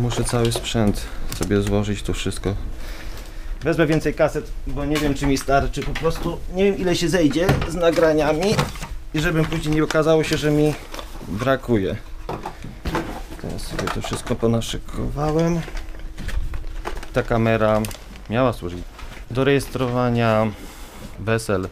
[0.00, 1.06] Muszę cały sprzęt
[1.38, 2.54] sobie złożyć tu wszystko.
[3.60, 5.82] Wezmę więcej kaset, bo nie wiem czy mi starczy.
[5.82, 8.54] Po prostu nie wiem ile się zejdzie z nagraniami
[9.14, 10.74] i żebym później nie okazało się, że mi
[11.28, 11.96] brakuje.
[13.42, 15.60] Teraz sobie to wszystko ponaszykowałem.
[17.12, 17.82] Ta kamera
[18.30, 18.80] miała służyć
[19.30, 20.52] do rejestrowania
[21.18, 21.68] wesel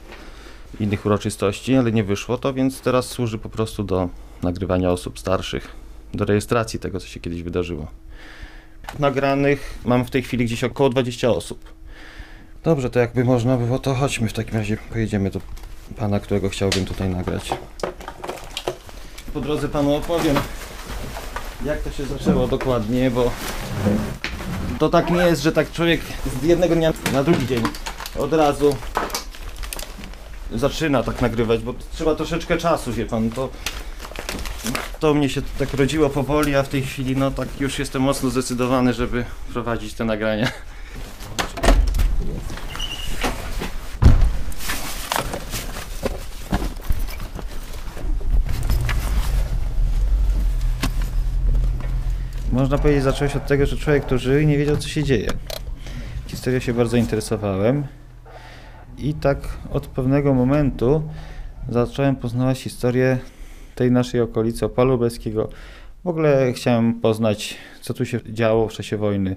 [0.81, 4.09] innych uroczystości, ale nie wyszło to, więc teraz służy po prostu do
[4.43, 5.69] nagrywania osób starszych,
[6.15, 7.87] do rejestracji tego, co się kiedyś wydarzyło.
[8.99, 11.73] Nagranych mam w tej chwili gdzieś około 20 osób.
[12.65, 15.41] Dobrze, to jakby można było, to chodźmy w takim razie, pojedziemy do
[15.97, 17.51] pana, którego chciałbym tutaj nagrać.
[19.35, 20.37] Po drodze panu opowiem,
[21.65, 23.31] jak to się zaczęło dokładnie, bo
[24.79, 26.01] to tak nie jest, że tak człowiek
[26.41, 27.63] z jednego dnia na drugi dzień
[28.19, 28.77] od razu
[30.55, 33.49] zaczyna tak nagrywać, bo trzeba troszeczkę czasu, wie pan, to
[35.01, 38.31] to mnie się tak rodziło powoli, a w tej chwili no tak już jestem mocno
[38.31, 40.53] zdecydowany, żeby prowadzić te nagrania.
[52.53, 55.31] Można powiedzieć, zaczęło się od tego, że człowiek tu żył nie wiedział, co się dzieje.
[56.27, 57.85] Historią się bardzo interesowałem
[58.99, 59.39] i tak
[59.71, 61.03] od pewnego momentu
[61.69, 63.19] zacząłem poznawać historię
[63.81, 65.49] tej naszej okolicy, Opalu Lubelskiego.
[66.05, 69.37] W ogóle chciałem poznać, co tu się działo w czasie wojny,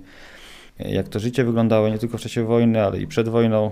[0.80, 3.72] jak to życie wyglądało nie tylko w czasie wojny, ale i przed wojną.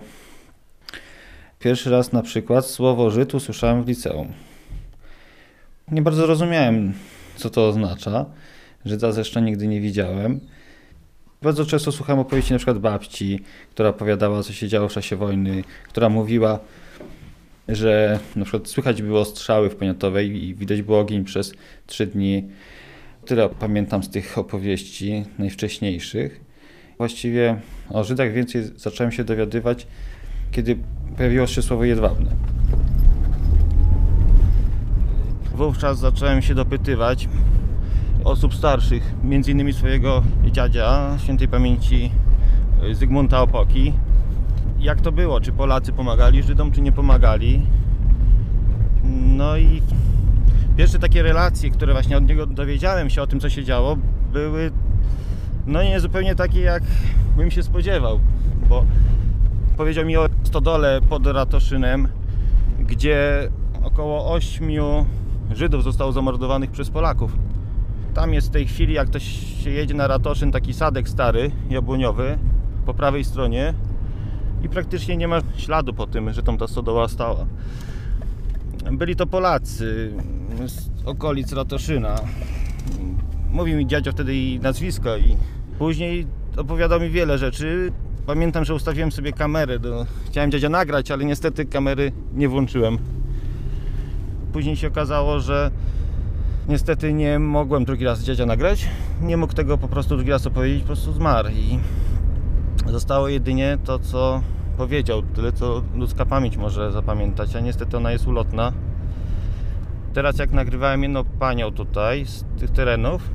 [1.59, 4.27] Pierwszy raz na przykład słowo Żyd usłyszałem w liceum.
[5.91, 6.93] Nie bardzo rozumiałem,
[7.35, 8.25] co to oznacza.
[8.85, 10.39] Żyda zresztą nigdy nie widziałem.
[11.41, 13.39] Bardzo często słuchałem opowieści na przykład babci,
[13.71, 16.59] która opowiadała, co się działo w czasie wojny, która mówiła,
[17.67, 21.53] że na przykład słychać było strzały w Poniatowej i widać było ogień przez
[21.87, 22.47] trzy dni.
[23.25, 26.41] Tyle pamiętam z tych opowieści najwcześniejszych.
[26.97, 29.87] Właściwie o Żydach więcej zacząłem się dowiadywać,
[30.51, 30.77] kiedy
[31.17, 32.31] pojawiło się słowo jedwabne.
[35.55, 37.29] Wówczas zacząłem się dopytywać
[38.23, 42.11] osób starszych, między innymi swojego dziadzia, świętej pamięci
[42.91, 43.93] Zygmunta Opoki,
[44.81, 47.65] jak to było, czy Polacy pomagali Żydom, czy nie pomagali.
[49.25, 49.81] No i
[50.77, 53.97] pierwsze takie relacje, które właśnie od niego dowiedziałem się o tym, co się działo,
[54.33, 54.71] były
[55.65, 56.83] no nie zupełnie takie, jak
[57.37, 58.19] bym się spodziewał,
[58.69, 58.85] bo
[59.77, 62.07] powiedział mi o stodole pod Ratoszynem,
[62.79, 63.49] gdzie
[63.83, 64.69] około 8
[65.55, 67.37] Żydów zostało zamordowanych przez Polaków.
[68.13, 69.23] Tam jest w tej chwili, jak ktoś
[69.63, 72.37] się jedzie na Ratoszyn, taki sadek stary, jabłoniowy,
[72.85, 73.73] po prawej stronie
[74.63, 77.45] i praktycznie nie ma śladu po tym, że tam ta stodoła stała.
[78.91, 80.13] Byli to Polacy
[80.67, 82.15] z okolic Ratoszyna.
[83.51, 85.37] Mówił mi dziadzio wtedy i nazwisko i
[85.79, 86.27] później
[86.57, 87.91] opowiadał mi wiele rzeczy.
[88.25, 89.79] Pamiętam, że ustawiłem sobie kamerę.
[89.79, 90.05] Do...
[90.27, 92.97] Chciałem dziadzia nagrać, ale niestety kamery nie włączyłem.
[94.53, 95.71] Później się okazało, że
[96.69, 98.87] niestety nie mogłem drugi raz dziadzia nagrać.
[99.21, 101.79] Nie mógł tego po prostu drugi raz opowiedzieć, po prostu zmarł i
[102.85, 104.41] Zostało jedynie to, co
[104.77, 108.73] powiedział, tyle co ludzka pamięć może zapamiętać, a niestety ona jest ulotna.
[110.13, 113.29] Teraz jak nagrywałem jedną panią tutaj z tych terenów,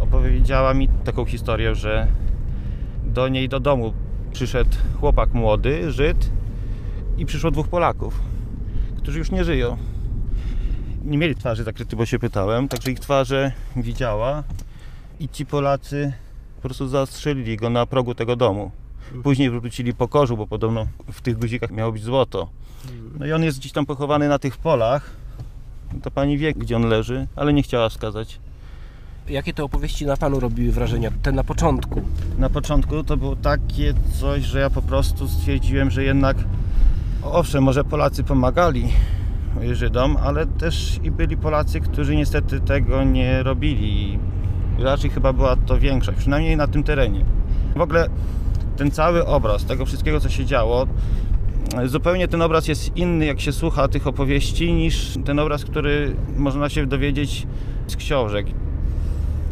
[0.00, 2.06] opowiedziała mi taką historię, że
[3.04, 3.92] do niej do domu
[4.32, 6.30] przyszedł chłopak młody, Żyd
[7.18, 8.20] i przyszło dwóch Polaków,
[8.96, 9.76] którzy już nie żyją.
[11.04, 14.42] Nie mieli twarzy zakryty, bo się pytałem, także ich twarze widziała
[15.20, 16.12] i ci Polacy
[16.66, 18.70] po prostu zastrzelili go na progu tego domu.
[19.22, 22.48] Później wrócili po korzu, bo podobno w tych guzikach miało być złoto.
[23.18, 25.10] No i on jest gdzieś tam pochowany na tych polach.
[26.02, 28.38] To pani wie, gdzie on leży, ale nie chciała wskazać.
[29.28, 31.10] Jakie te opowieści na panu robiły wrażenie?
[31.22, 32.02] Te na początku.
[32.38, 36.36] Na początku to było takie coś, że ja po prostu stwierdziłem, że jednak
[37.22, 38.88] owszem, może Polacy pomagali
[39.72, 44.18] Żydom, ale też i byli Polacy, którzy niestety tego nie robili.
[44.78, 47.24] Raczej chyba była to większość, przynajmniej na tym terenie.
[47.76, 48.08] W ogóle
[48.76, 50.86] ten cały obraz tego wszystkiego, co się działo,
[51.84, 56.68] zupełnie ten obraz jest inny, jak się słucha tych opowieści, niż ten obraz, który można
[56.68, 57.46] się dowiedzieć
[57.86, 58.46] z książek.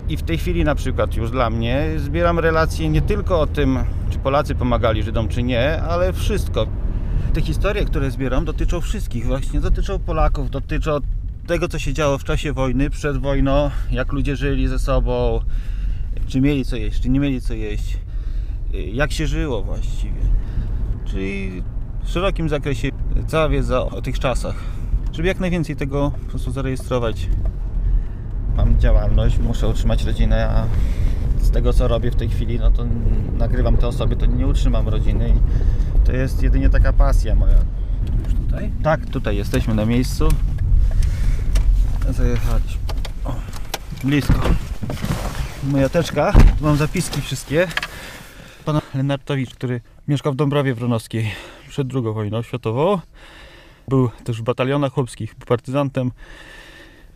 [0.09, 3.79] I w tej chwili na przykład już dla mnie zbieram relacje nie tylko o tym,
[4.11, 6.67] czy Polacy pomagali Żydom, czy nie, ale wszystko.
[7.33, 9.61] Te historie, które zbieram, dotyczą wszystkich właśnie.
[9.61, 10.99] Dotyczą Polaków, dotyczą
[11.47, 15.41] tego, co się działo w czasie wojny, przed wojną, jak ludzie żyli ze sobą,
[16.27, 17.99] czy mieli co jeść, czy nie mieli co jeść,
[18.93, 20.21] jak się żyło właściwie.
[21.05, 21.63] Czyli
[22.05, 22.89] w szerokim zakresie
[23.27, 24.55] cała wiedza o tych czasach,
[25.13, 27.29] żeby jak najwięcej tego po prostu zarejestrować.
[28.57, 30.67] mam działalność, muszę utrzymać rodzinę, a
[31.45, 32.87] z tego co robię w tej chwili, no to
[33.39, 37.59] nagrywam te osoby, to nie utrzymam rodziny i to jest jedynie taka pasja moja.
[38.25, 38.71] Już tutaj?
[38.83, 40.29] Tak, tutaj jesteśmy na miejscu.
[42.11, 42.81] Zajechaliśmy.
[43.25, 43.35] O,
[44.05, 44.41] blisko.
[45.65, 47.69] Moja teczka, tu mam zapiski wszystkie.
[48.65, 51.31] Pan Lenartowicz, który mieszkał w Dąbrowie Wronowskiej
[51.69, 52.99] przed II wojną światową.
[53.89, 56.11] Był też w batalionach chłopskich, był partyzantem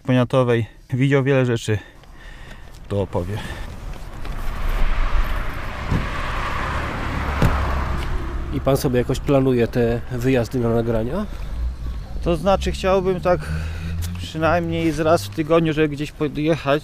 [0.03, 0.67] poniatowej.
[0.93, 1.79] Widział wiele rzeczy.
[2.89, 3.39] To opowie.
[8.55, 11.27] I pan sobie jakoś planuje te wyjazdy na nagrania?
[12.23, 13.41] To znaczy chciałbym tak
[14.29, 16.83] przynajmniej z raz w tygodniu, żeby gdzieś podjechać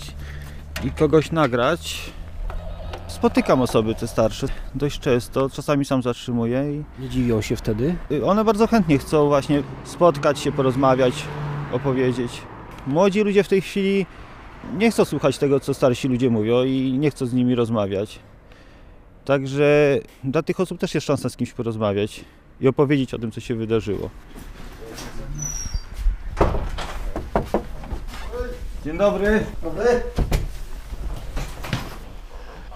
[0.84, 2.12] i kogoś nagrać.
[3.08, 7.96] Spotykam osoby te starsze dość często, czasami sam zatrzymuję i Nie dziwią się wtedy?
[8.10, 11.14] y, one bardzo chętnie chcą właśnie spotkać się, porozmawiać,
[11.72, 12.42] opowiedzieć.
[12.86, 14.06] Młodzi ludzie w tej chwili
[14.78, 18.18] nie chcą słuchać tego, co starsi ludzie mówią i nie chcą z nimi rozmawiać.
[19.24, 22.24] Także dla tych osób też jest szansa z kimś porozmawiać
[22.60, 24.10] i opowiedzieć o tym, co się wydarzyło.
[28.84, 29.44] Dzień dobry.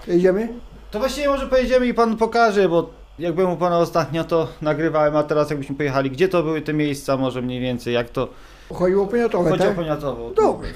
[0.07, 0.49] Jedziemy?
[0.91, 5.17] To właściwie może pojedziemy i pan pokaże, bo jak byłem u pana ostatnio, to nagrywałem,
[5.17, 8.29] a teraz jakbyśmy pojechali, gdzie to były te miejsca, może mniej więcej, jak to
[8.75, 9.77] Chodziło o poniatowe, chodzi o tak?
[9.77, 10.35] poniatową.
[10.35, 10.73] Dobrze.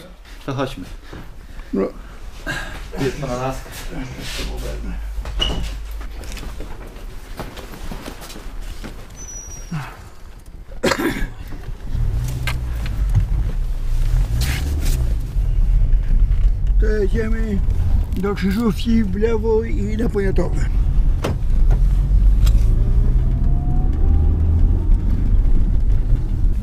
[0.46, 0.84] To chodźmy.
[1.72, 1.82] No.
[3.00, 3.70] Jest pana laska.
[16.82, 17.58] To jedziemy
[18.16, 20.60] do Krzyżówki w lewo i na poniatowe.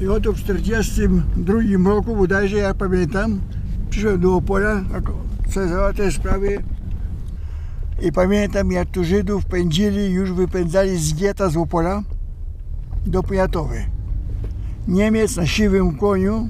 [0.02, 3.42] I oto w 1942 roku, bodajże jak pamiętam,
[3.90, 6.64] przyszedłem do Opola, jako- co załatwiać sprawy
[8.02, 12.04] i pamiętam jak tu Żydów pędzili, już wypędzali z getta z Opola
[13.06, 13.86] do Poniatowy.
[14.88, 16.50] Niemiec na siwym koniu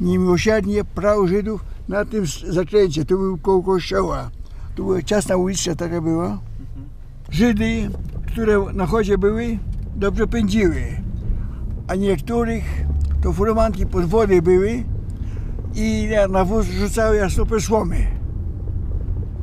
[0.00, 3.04] niemiłosiernie prał Żydów na tym zakręcie.
[3.04, 4.30] To był koło kościoła.
[4.74, 6.38] To była ciasna uliczka taka była.
[7.30, 7.90] Żydy,
[8.26, 9.58] które na chodzie były,
[9.96, 10.82] dobrze pędziły.
[11.88, 12.64] A niektórych
[13.22, 14.84] to furmanki pod wody były
[15.74, 18.06] i na- wóz rzucały jak stopę słomy.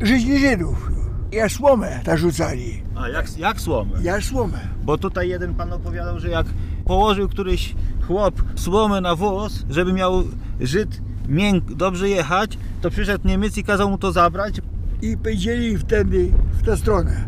[0.01, 0.91] Żydzi Żydów.
[1.31, 2.83] Jak słomę tak rzucali.
[2.95, 3.91] A jak, jak słomę?
[4.01, 4.59] Jak słomę.
[4.83, 6.45] Bo tutaj jeden pan opowiadał, że jak
[6.85, 7.75] położył któryś
[8.07, 10.23] chłop słomę na wóz, żeby miał
[10.59, 14.61] Żyd mięk, dobrze jechać, to przyszedł Niemiec i kazał mu to zabrać.
[15.01, 17.27] i pędzili wtedy w tę stronę.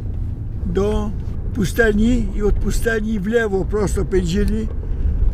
[0.66, 1.12] Do
[1.54, 4.68] pustelni i od pustelni w lewo prosto pędzili.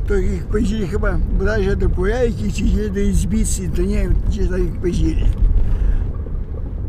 [0.07, 4.65] To ich pędzili chyba bodajże do Kujajki czy do Izbicy, to nie wiem gdzie tam
[4.65, 5.25] ich pędzili.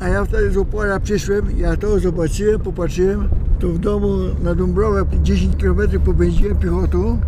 [0.00, 3.28] A ja wtedy z Opola przyszłem, ja to zobaczyłem, popatrzyłem
[3.58, 4.08] to w domu
[4.42, 7.20] na Dąbrowę 10 km popędziłem piechotą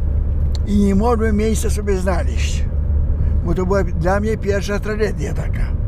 [0.66, 2.64] i nie mogłem miejsca sobie znaleźć
[3.44, 5.80] bo to była dla mnie pierwsza tragedia taka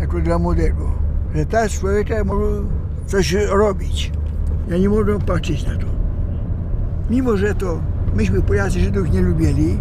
[0.00, 0.92] jako dla młodego,
[1.34, 2.62] że tak człowieka może
[3.06, 4.12] coś robić.
[4.68, 5.86] Ja nie mogłem patrzeć na to.
[7.10, 7.80] Mimo, że to
[8.14, 9.78] myśmy Polacy Żydów nie lubili,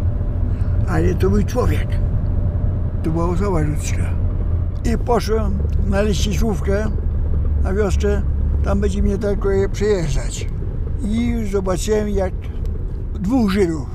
[0.87, 1.87] ale to był człowiek.
[3.03, 4.13] To była osoba ludzka.
[4.93, 5.57] I poszłem
[5.87, 6.85] na liściszówkę
[7.63, 8.21] na wiosce,
[8.63, 10.47] tam będzie mnie tylko je przejeżdżać.
[11.01, 12.33] I już zobaczyłem, jak
[13.13, 13.87] dwóch Żydów,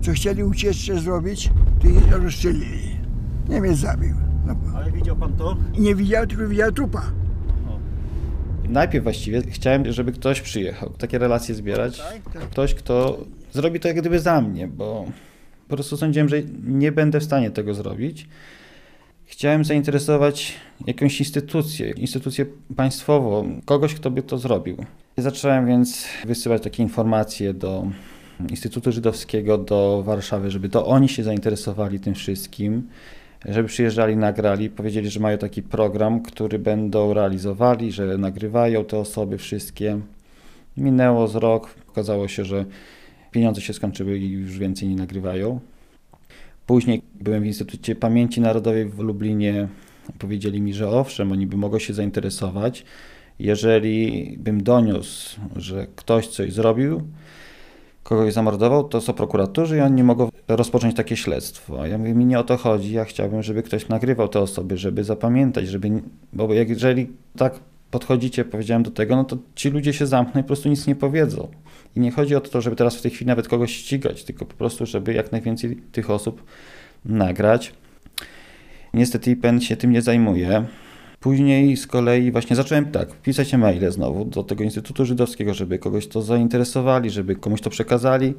[0.00, 1.50] co chcieli ucieczkę zrobić,
[1.88, 2.96] ich rozstrzelili.
[3.48, 4.14] Niemiec zabił.
[4.46, 5.56] No, Ale widział pan to?
[5.74, 7.02] i nie widział, tylko widział trupa.
[8.68, 12.02] Najpierw właściwie chciałem, żeby ktoś przyjechał, takie relacje zbierać.
[12.50, 13.18] Ktoś, kto
[13.52, 15.06] zrobi to jak gdyby za mnie, bo
[15.68, 18.28] po prostu sądziłem, że nie będę w stanie tego zrobić.
[19.24, 20.54] Chciałem zainteresować
[20.86, 22.46] jakąś instytucję, instytucję
[22.76, 24.76] państwową, kogoś, kto by to zrobił.
[25.16, 27.86] Zacząłem więc wysyłać takie informacje do
[28.50, 32.82] Instytutu Żydowskiego, do Warszawy, żeby to oni się zainteresowali tym wszystkim
[33.48, 39.38] żeby przyjeżdżali, nagrali, powiedzieli, że mają taki program, który będą realizowali, że nagrywają te osoby
[39.38, 40.00] wszystkie.
[40.76, 42.64] Minęło z rok, okazało się, że
[43.30, 45.60] pieniądze się skończyły i już więcej nie nagrywają.
[46.66, 49.68] Później byłem w Instytucie Pamięci Narodowej w Lublinie.
[50.18, 52.84] Powiedzieli mi, że owszem, oni by mogli się zainteresować,
[53.38, 57.02] jeżeli bym doniósł, że ktoś coś zrobił,
[58.02, 61.86] kogoś zamordował, to są prokuratorzy i oni mogą rozpocząć takie śledztwo.
[61.86, 65.04] Ja mówię, mi nie o to chodzi, ja chciałbym, żeby ktoś nagrywał te osoby, żeby
[65.04, 70.40] zapamiętać, żeby, bo jeżeli tak podchodzicie, powiedziałem do tego, no to ci ludzie się zamkną
[70.40, 71.48] i po prostu nic nie powiedzą.
[71.96, 74.54] I nie chodzi o to, żeby teraz w tej chwili nawet kogoś ścigać, tylko po
[74.54, 76.44] prostu, żeby jak najwięcej tych osób
[77.04, 77.72] nagrać.
[78.94, 80.64] Niestety IPN się tym nie zajmuje.
[81.22, 86.06] Później z kolei właśnie zacząłem tak, pisać maile znowu do tego Instytutu Żydowskiego, żeby kogoś
[86.06, 88.34] to zainteresowali, żeby komuś to przekazali.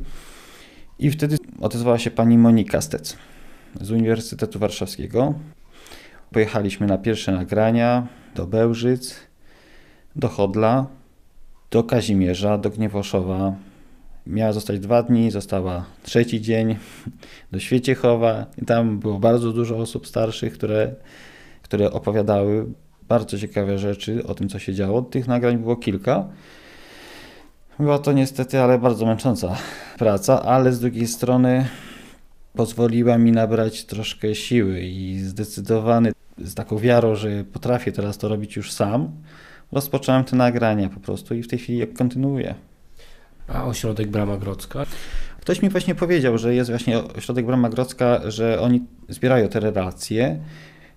[1.00, 3.18] I wtedy odezwała się pani Monika Stec
[3.82, 5.34] z Uniwersytetu Warszawskiego.
[6.32, 9.16] Pojechaliśmy na pierwsze nagrania do Bełżyc,
[10.16, 10.88] do Chodla,
[11.72, 13.56] do Kazimierza, do Gniewoszowa.
[14.28, 16.76] Miała zostać dwa dni, została trzeci dzień
[17.52, 20.96] do Świeciechowa i tam było bardzo dużo osób starszych, które,
[21.74, 22.66] które opowiadały
[23.08, 25.02] bardzo ciekawe rzeczy o tym, co się działo.
[25.02, 26.28] Tych nagrań było kilka.
[27.80, 29.56] Była to niestety, ale bardzo męcząca
[30.00, 31.68] praca, ale z drugiej strony
[32.56, 38.56] pozwoliła mi nabrać troszkę siły i zdecydowany, z taką wiarą, że potrafię teraz to robić
[38.56, 39.12] już sam,
[39.72, 42.56] rozpocząłem te nagrania po prostu i w tej chwili kontynuuję.
[43.48, 44.86] A ośrodek Brama Grodzka?
[45.42, 50.40] Ktoś mi właśnie powiedział, że jest właśnie ośrodek Brama Grodzka, że oni zbierają te relacje.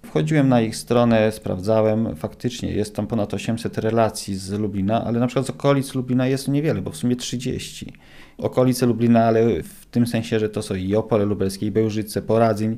[0.07, 5.27] Wchodziłem na ich stronę, sprawdzałem, faktycznie jest tam ponad 800 relacji z Lublina, ale na
[5.27, 7.93] przykład z okolic Lublina jest niewiele, bo w sumie 30.
[8.39, 12.77] Okolice Lublina, ale w tym sensie, że to są i Opole Lubelskie, i Bełżyce, Poradzyń,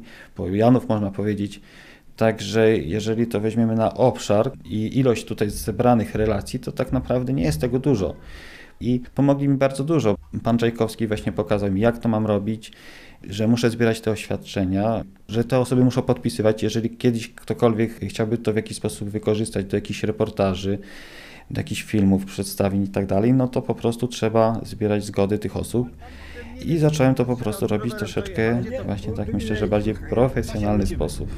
[0.53, 1.61] Janów można powiedzieć.
[2.17, 7.43] Także jeżeli to weźmiemy na obszar i ilość tutaj zebranych relacji, to tak naprawdę nie
[7.43, 8.15] jest tego dużo.
[8.81, 10.17] I pomogli mi bardzo dużo.
[10.43, 12.73] Pan Czajkowski właśnie pokazał mi, jak to mam robić,
[13.25, 16.63] że muszę zbierać te oświadczenia, że te osoby muszą podpisywać.
[16.63, 20.79] Jeżeli kiedyś ktokolwiek chciałby to w jakiś sposób wykorzystać do jakichś reportaży,
[21.51, 25.57] do jakichś filmów, przedstawień i tak dalej, no to po prostu trzeba zbierać zgody tych
[25.57, 25.89] osób.
[26.65, 31.29] I zacząłem to po prostu robić troszeczkę, właśnie tak myślę, że bardziej w profesjonalny sposób.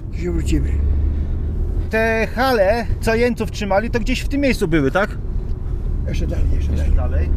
[1.90, 5.18] Te hale, co jeńców trzymali, to gdzieś w tym miejscu były, tak?
[6.08, 6.92] Jeszcze dalej, jeszcze dalej.
[6.96, 7.28] Dalej.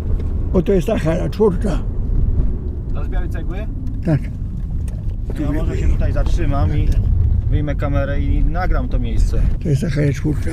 [0.54, 1.80] Bo to jest ta hala czwórka.
[2.96, 3.68] A z białej cegły?
[4.06, 4.22] Tak.
[5.40, 6.88] Ja może się tutaj zatrzymam i
[7.50, 9.42] wyjmę kamerę i nagram to miejsce.
[9.64, 10.50] To jest ta hala czwórka.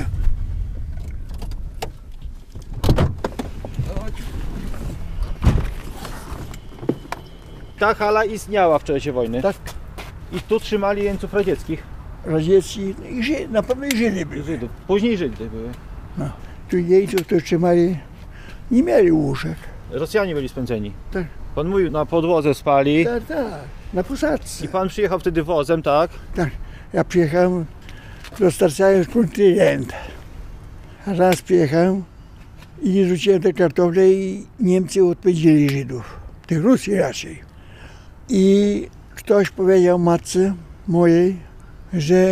[7.79, 9.41] Ta hala istniała w czasie wojny.
[9.41, 9.55] Tak.
[10.31, 11.83] I tu trzymali jeńców radzieckich.
[12.25, 14.43] Radziecki, no i Ży, na pewno i Żydy były.
[14.43, 14.69] Żydów.
[14.87, 15.69] Później Żydy były.
[16.69, 17.97] Tu jeńców to trzymali,
[18.71, 19.57] nie mieli łóżek.
[19.91, 20.91] Rosjanie byli spędzeni.
[21.11, 21.40] Tak.
[21.55, 23.05] Pan mówił, na podłodze spali.
[23.05, 23.59] Tak, tak,
[23.93, 24.65] na posadzce.
[24.65, 26.11] I pan przyjechał wtedy wozem, tak?
[26.35, 26.49] Tak,
[26.93, 27.65] ja przyjechałem,
[28.39, 29.93] dostarczając kontynent.
[31.07, 32.03] A raz przyjechałem
[32.81, 36.19] i rzuciłem te kartofle i Niemcy odpędzili Żydów.
[36.47, 37.41] Tych Rusji raczej.
[38.29, 40.53] I ktoś powiedział matce
[40.87, 41.37] mojej,
[41.93, 42.25] że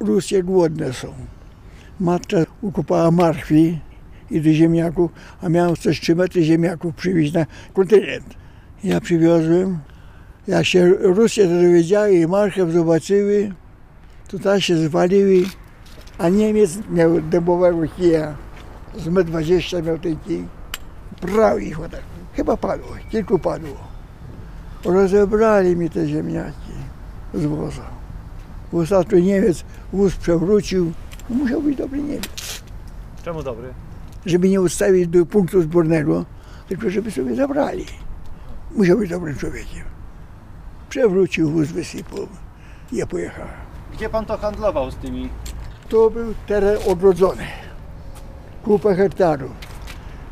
[0.00, 1.14] Rusje głodne są.
[2.00, 3.78] Matka ukopała marchwi
[4.30, 5.10] i do ziemniaków,
[5.42, 8.34] a miałem coś 3 metry ziemniaków przywieźć na kontynent.
[8.84, 9.78] Ja przywiozłem,
[10.48, 13.52] jak się Rusy to dowiedziały i marchew zobaczyły,
[14.28, 15.42] to tak się zwaliły,
[16.18, 18.36] a Niemiec miał dębowego kija,
[18.96, 20.44] z 1,20 m miał ten kij,
[21.22, 22.02] brał ich tak.
[22.34, 23.76] Chyba padło, kilku padło.
[24.84, 26.72] Rozebrali mi te ziemniaki
[27.34, 27.80] z wozu.
[28.72, 30.92] Ostatnio Niemiec wóz przewrócił,
[31.28, 32.62] musiał być dobry Niemiec,
[33.24, 33.68] Czemu dobry?
[34.26, 36.24] Żeby nie ustawić do punktu zbornego,
[36.68, 37.86] tylko żeby sobie zabrali.
[38.76, 39.84] Musiał być dobrym człowiekiem.
[40.88, 42.26] Przewrócił wóz, wysypał.
[42.92, 43.54] Ja pojechałem.
[43.92, 45.28] Gdzie pan to handlował z tymi?
[45.88, 47.44] To był teren odrodzony.
[48.64, 49.50] Kupa hektarów.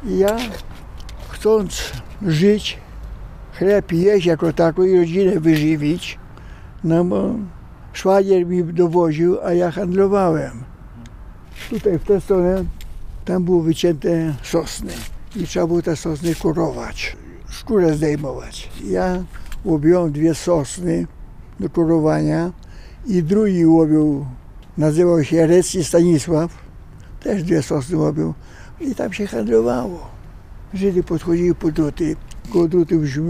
[0.04, 0.37] I ja,
[1.28, 1.92] chcąc
[2.26, 2.78] żyć,
[3.52, 6.18] chleb jeść jako tako i rodzinę wyżywić,
[6.85, 7.35] no bo
[7.92, 10.64] szwagier mi dowoził, a ja handlowałem.
[11.71, 12.64] Tutaj w tę stronę,
[13.28, 14.92] tam były wycięte sosny
[15.37, 17.16] i trzeba było te sosny kurować,
[17.50, 18.70] skórę zdejmować.
[18.85, 19.25] Ja
[19.64, 21.06] łowiłem dwie sosny
[21.61, 22.52] do kurowania
[23.06, 24.26] i drugi łowił
[24.78, 26.50] nazywał się Recki Stanisław,
[27.20, 28.35] też dwie sosny łowił
[28.80, 30.11] i tam się handlowało.
[30.75, 32.16] Żydy podchodziły po druty,
[32.52, 33.20] koło już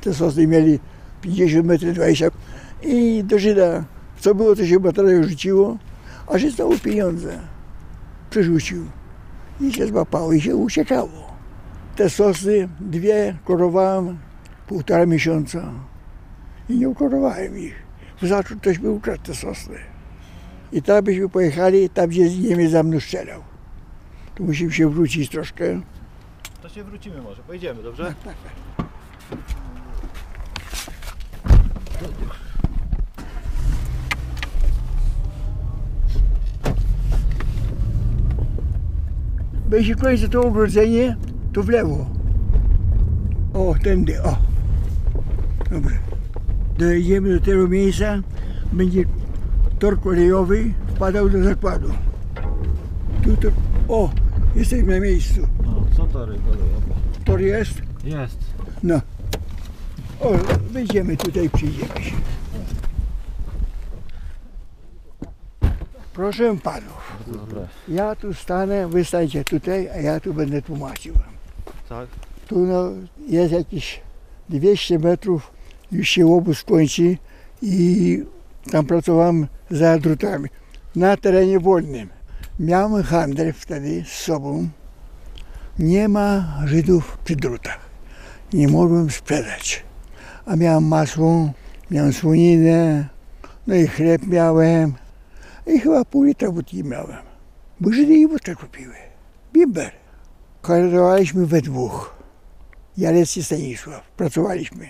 [0.00, 0.78] te sosny mieli
[1.22, 2.26] 50 metrów 20
[2.82, 3.84] i do Żyda
[4.20, 5.78] co było, to się bateria rzuciło,
[6.26, 7.38] a Żyd znowu pieniądze
[8.30, 8.86] przerzucił
[9.60, 11.32] i się złapało i się uciekało.
[11.96, 14.18] Te sosny dwie korowałem
[14.66, 15.72] półtora miesiąca
[16.68, 17.82] i nie ukorowałem ich.
[18.22, 19.78] Zaczął ktoś by ukradł te sosny.
[20.72, 23.42] I tam byśmy pojechali, tam gdzie Niemiec za mną strzelał.
[24.34, 25.80] Tu musimy się wrócić troszkę.
[26.62, 28.14] To się wrócimy może, pojedziemy, dobrze?
[39.72, 41.16] Będzie kończy to ogrodzenie,
[41.52, 42.06] to w lewo.
[43.54, 44.36] O, tędy, o.
[45.70, 45.96] Dobrze.
[46.78, 48.22] Dojedziemy do tego miejsca,
[48.72, 49.04] będzie
[49.78, 51.88] tor kolejowy wpadał do zakładu.
[53.24, 53.48] Tu, tu,
[53.88, 54.10] o,
[54.56, 55.40] jesteśmy na miejscu.
[55.64, 56.94] No, co tory kolejowe?
[57.24, 57.82] Tor jest?
[58.04, 58.38] Jest.
[58.82, 59.00] No.
[60.20, 60.32] O,
[60.72, 62.16] będziemy tutaj, przyjdziemy się.
[66.22, 67.16] Proszę panów,
[67.88, 69.04] ja tu stanę, wy
[69.48, 71.14] tutaj, a ja tu będę tłumaczył.
[71.88, 72.08] Tak.
[72.46, 72.90] Tu no,
[73.28, 74.00] jest jakieś
[74.48, 75.50] 200 metrów,
[75.92, 77.16] już się obóz kończy
[77.62, 78.24] i
[78.70, 80.48] tam pracowałem za drutami.
[80.96, 82.08] Na terenie wolnym.
[82.60, 84.68] Miałem handel wtedy z sobą.
[85.78, 87.80] Nie ma Żydów przy drutach.
[88.52, 89.84] Nie mogłem sprzedać.
[90.46, 91.52] A miałem masło,
[91.90, 93.08] miałem słoninę,
[93.66, 95.01] no i chleb miałem.
[95.66, 97.22] I chyba pół litra wódki miałem.
[97.80, 98.94] Bo Żydy i wódkę kupiły.
[99.52, 99.90] Bimber.
[100.62, 102.14] Handlowaliśmy we dwóch.
[102.96, 104.10] Jarec i Stanisław.
[104.16, 104.88] Pracowaliśmy.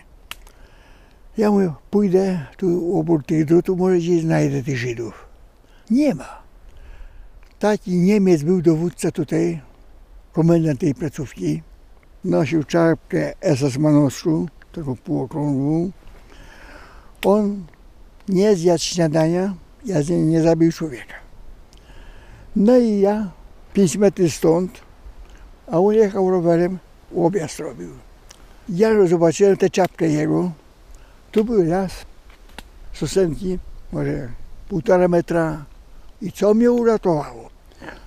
[1.36, 5.26] Ja mówię, pójdę tu obok tych drutów, może gdzieś znajdę tych Żydów.
[5.90, 6.42] Nie ma.
[7.58, 9.60] Taki Niemiec był dowódca tutaj,
[10.32, 11.62] komendant tej placówki.
[12.24, 15.90] Nosił czapkę SS-manowską, taką półokrągłą.
[17.24, 17.64] On
[18.28, 21.14] nie zjadł śniadania, ja z nim nie zabił człowieka.
[22.56, 23.30] No i ja,
[23.72, 24.80] 5 metrów stąd,
[25.66, 26.78] a on jechał rowerem,
[27.16, 27.90] objazd robił.
[28.68, 30.52] Ja zobaczyłem tę czapkę jego.
[31.32, 31.92] Tu był las,
[32.92, 33.58] sosenki,
[33.92, 34.28] może
[34.68, 35.64] półtora metra.
[36.22, 37.50] I co mnie uratowało?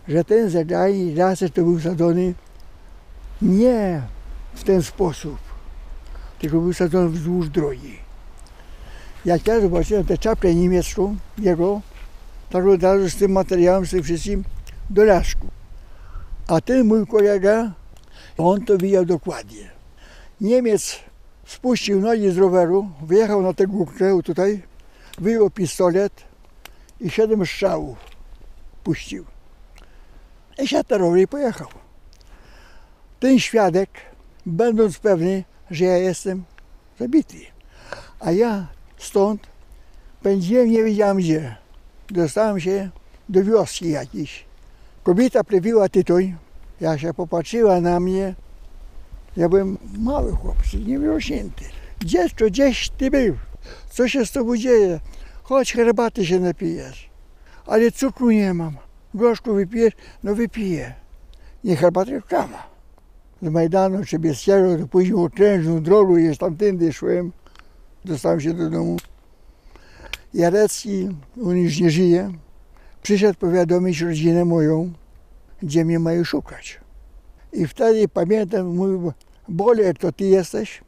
[0.07, 2.33] Że ten zagaj, lasek to był sadzony
[3.41, 4.01] nie
[4.53, 5.37] w ten sposób,
[6.39, 8.04] tylko był sadzony wzdłuż drogi.
[9.25, 11.81] Jak ja zobaczyłem tę czapkę niemiecką jego,
[12.49, 14.43] tak od razu z tym materiałem, z tym wszystkim
[14.89, 15.47] do lasku.
[16.47, 17.71] A ten mój kolega,
[18.37, 19.71] on to widział dokładnie.
[20.41, 20.99] Niemiec
[21.45, 24.61] spuścił nogi z roweru, wyjechał na tę górkę tutaj,
[25.17, 26.23] wyjął pistolet
[27.01, 27.97] i siedem strzałów
[28.83, 29.25] puścił.
[30.63, 31.67] I siadł na rower i pojechał.
[33.19, 33.89] Ten świadek,
[34.45, 36.43] będąc pewny, że ja jestem
[36.99, 37.37] zabity,
[38.19, 38.74] a ja
[39.05, 39.47] stąd
[40.23, 41.55] pędziłem, nie wiedziałem gdzie.
[42.09, 42.89] Dostałem się
[43.29, 44.45] do wioski jakiejś.
[45.03, 46.35] Kobieta plewiła tytoń,
[46.81, 48.35] jak się popatrzyła na mnie,
[49.37, 51.65] ja byłem mały chłopczyk, niewyrośnięty.
[52.05, 53.35] Dziecko, gdzieś ty był?
[53.89, 54.99] Co się z tobą dzieje?
[55.43, 57.09] Chodź, herbaty się napijesz.
[57.65, 58.77] Ale cukru nie mam.
[59.13, 59.93] Gorzku wypijesz?
[60.23, 60.93] No wypiję.
[61.63, 62.67] Nie herbaty, tylko kawa.
[63.41, 67.31] Z Majdanu czy Bielskiego, to później okrężną drogą jest tamtędy szłem.
[68.05, 68.97] Dostałem się do domu.
[70.33, 71.09] Jarecki,
[71.43, 72.33] on już nie żyje,
[73.01, 74.93] przyszedł powiadomić rodzinę moją,
[75.61, 76.79] gdzie mnie mają szukać.
[77.53, 79.11] I wtedy pamiętam, mówi,
[79.47, 80.83] Boler, to ty jesteś?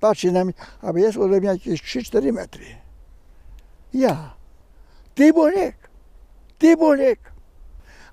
[0.00, 2.64] Patrzy na mnie, a jest ode mnie jakieś 3-4 metry.
[3.94, 4.34] Ja.
[5.14, 5.76] Ty Bolek?
[6.58, 7.32] Ty Bolek?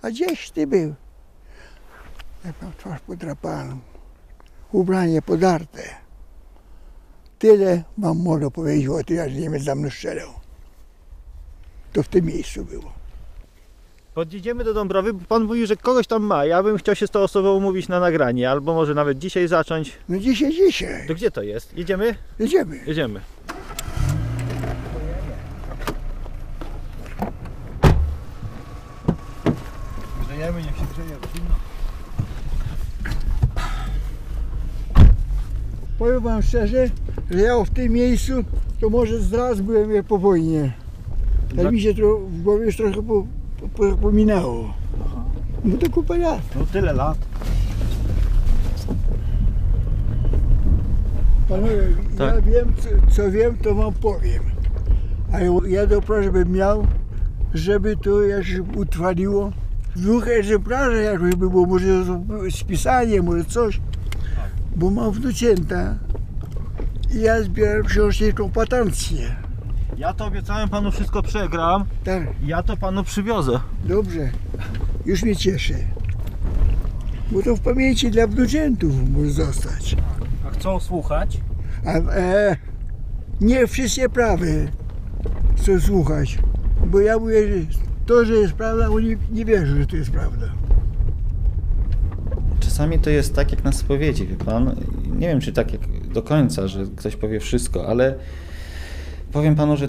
[0.01, 0.95] A gdzieś ty był?
[2.45, 3.79] Ja mam twarz podrapaną,
[4.71, 6.00] ubranie podarte.
[7.41, 10.29] Tyle mam mogę powiedzieć o tym, jak Niemiec za mną strzelał.
[11.93, 12.93] To w tym miejscu było.
[14.13, 16.45] Podjedziemy do Dąbrowy, bo pan mówił, że kogoś tam ma.
[16.45, 19.97] Ja bym chciał się z tą osobą umówić na nagranie, albo może nawet dzisiaj zacząć.
[20.09, 21.07] No dzisiaj, dzisiaj.
[21.07, 21.77] To gdzie to jest?
[21.77, 22.15] Jedziemy?
[22.39, 22.79] Jedziemy.
[22.87, 23.21] Jedziemy.
[30.25, 31.70] Grzejemy, niech się grzeje, zimno.
[36.01, 36.89] Powiem wam szczerze,
[37.31, 38.33] że ja w tym miejscu
[38.79, 40.73] to może zraz byłem jak po wojnie.
[41.55, 43.25] Tak mi się to w głowie już trochę po.
[45.63, 46.41] No to kupę lat.
[46.55, 47.17] No tyle lat.
[51.49, 51.73] Panowie,
[52.19, 52.43] ja Tak.
[52.43, 54.43] wiem, co, co wiem, to wam powiem.
[55.33, 56.87] Ale ja do proszę bym miał,
[57.53, 59.51] żeby to jak się utrwaliło.
[59.95, 62.05] Dwóch egzemplarzach jakoś by było, może
[62.49, 63.81] spisanie, może coś.
[64.75, 65.95] Bo mam wnucięta
[67.15, 69.35] i ja zbieram książki jako patancję.
[69.97, 71.85] Ja to obiecałem panu wszystko przegram.
[72.03, 73.59] Tak, Ja to panu przywiozę.
[73.85, 74.29] dobrze.
[75.05, 75.75] Już mnie cieszy.
[77.31, 79.95] Bo to w pamięci dla wnuczętów może zostać.
[80.47, 81.37] A chcą słuchać?
[81.85, 82.55] A e,
[83.41, 84.71] nie wszystkie prawy
[85.57, 86.39] chcą słuchać.
[86.87, 87.65] Bo ja mówię, że
[88.05, 90.45] to, że jest prawda, oni nie wierzą, że to jest prawda.
[92.71, 94.75] Czasami to jest tak jak na spowiedzi, wie pan.
[95.15, 98.15] Nie wiem, czy tak jak do końca, że ktoś powie wszystko, ale
[99.31, 99.87] powiem panu, że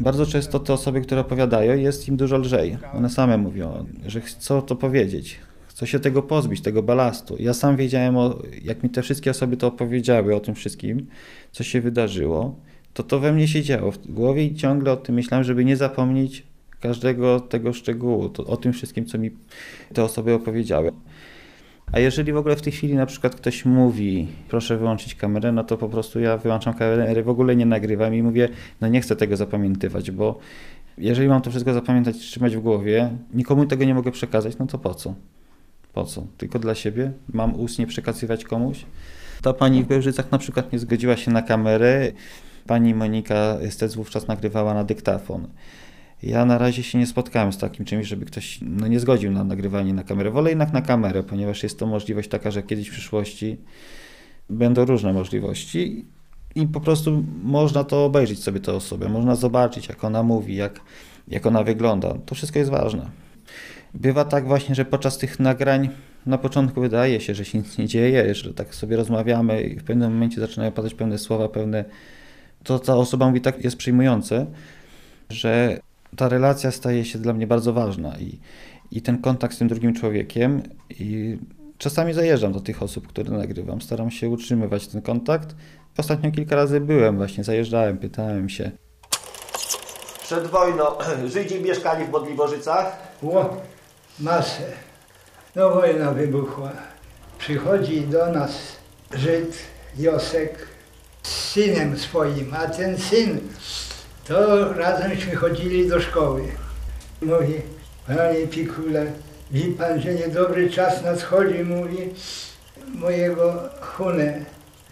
[0.00, 2.78] bardzo często te osoby, które opowiadają, jest im dużo lżej.
[2.94, 5.38] One same mówią, że chcą to powiedzieć.
[5.68, 7.36] Chcą się tego pozbyć, tego balastu.
[7.38, 11.06] Ja sam wiedziałem, o, jak mi te wszystkie osoby to opowiedziały o tym wszystkim,
[11.52, 12.56] co się wydarzyło,
[12.94, 15.76] to to we mnie się działo w głowie i ciągle o tym myślałem, żeby nie
[15.76, 16.42] zapomnieć
[16.80, 19.30] każdego tego szczegółu, to, o tym wszystkim, co mi
[19.94, 20.92] te osoby opowiedziały.
[21.94, 25.64] A jeżeli w ogóle w tej chwili na przykład ktoś mówi, proszę wyłączyć kamerę, no
[25.64, 28.48] to po prostu ja wyłączam kamerę, w ogóle nie nagrywam i mówię,
[28.80, 30.38] no nie chcę tego zapamiętywać, bo
[30.98, 34.78] jeżeli mam to wszystko zapamiętać, trzymać w głowie, nikomu tego nie mogę przekazać, no to
[34.78, 35.14] po co?
[35.92, 36.26] Po co?
[36.38, 37.12] Tylko dla siebie?
[37.32, 38.86] Mam ustnie przekazywać komuś?
[39.42, 42.12] Ta pani w Bełżycach na przykład nie zgodziła się na kamerę.
[42.66, 45.48] Pani Monika Stec wówczas nagrywała na dyktafon.
[46.26, 49.44] Ja na razie się nie spotkałem z takim czymś, żeby ktoś no, nie zgodził na
[49.44, 50.30] nagrywanie na kamerę.
[50.30, 53.56] Wolę jednak na kamerę, ponieważ jest to możliwość taka, że kiedyś w przyszłości
[54.50, 56.04] będą różne możliwości
[56.54, 60.80] i po prostu można to obejrzeć sobie tę osobę, można zobaczyć, jak ona mówi, jak,
[61.28, 62.14] jak ona wygląda.
[62.26, 63.10] To wszystko jest ważne.
[63.94, 65.88] Bywa tak właśnie, że podczas tych nagrań
[66.26, 69.84] na początku wydaje się, że się nic nie dzieje, że tak sobie rozmawiamy i w
[69.84, 71.84] pewnym momencie zaczynają padać pewne słowa, pewne.
[72.62, 74.46] To ta osoba mówi tak jest przyjmujące,
[75.30, 75.80] że
[76.16, 78.40] ta relacja staje się dla mnie bardzo ważna i,
[78.90, 80.62] i ten kontakt z tym drugim człowiekiem.
[80.90, 81.38] I
[81.78, 85.56] czasami zajeżdżam do tych osób, które nagrywam, staram się utrzymywać ten kontakt.
[85.98, 88.70] Ostatnio kilka razy byłem, właśnie zajeżdżałem, pytałem się.
[90.22, 90.84] Przed wojną
[91.34, 93.16] Żydzi mieszkali w Modliwożycach.
[93.22, 93.56] Ło,
[94.20, 94.72] masę.
[95.56, 96.72] No wojna wybuchła.
[97.38, 98.76] Przychodzi do nas
[99.12, 99.58] Żyd
[99.98, 100.68] Josek
[101.22, 103.40] z synem swoim, a ten syn
[104.24, 106.42] to razemśmy chodzili do szkoły.
[107.22, 107.54] Mówi,
[108.06, 109.12] panie Pikule,
[109.50, 111.98] wie pan, że niedobry czas nadchodzi, mówi,
[112.94, 114.44] mojego chunę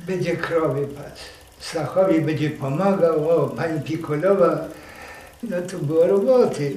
[0.07, 1.18] będzie krowy pas.
[1.61, 4.59] Stachowi będzie pomagał, o, pani Pikulowa,
[5.42, 6.73] no to było roboty.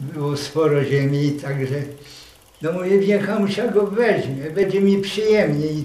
[0.00, 1.74] Było sporo ziemi, także
[2.62, 5.84] no mówię, wiechamusia go weźmie, będzie mi przyjemniej.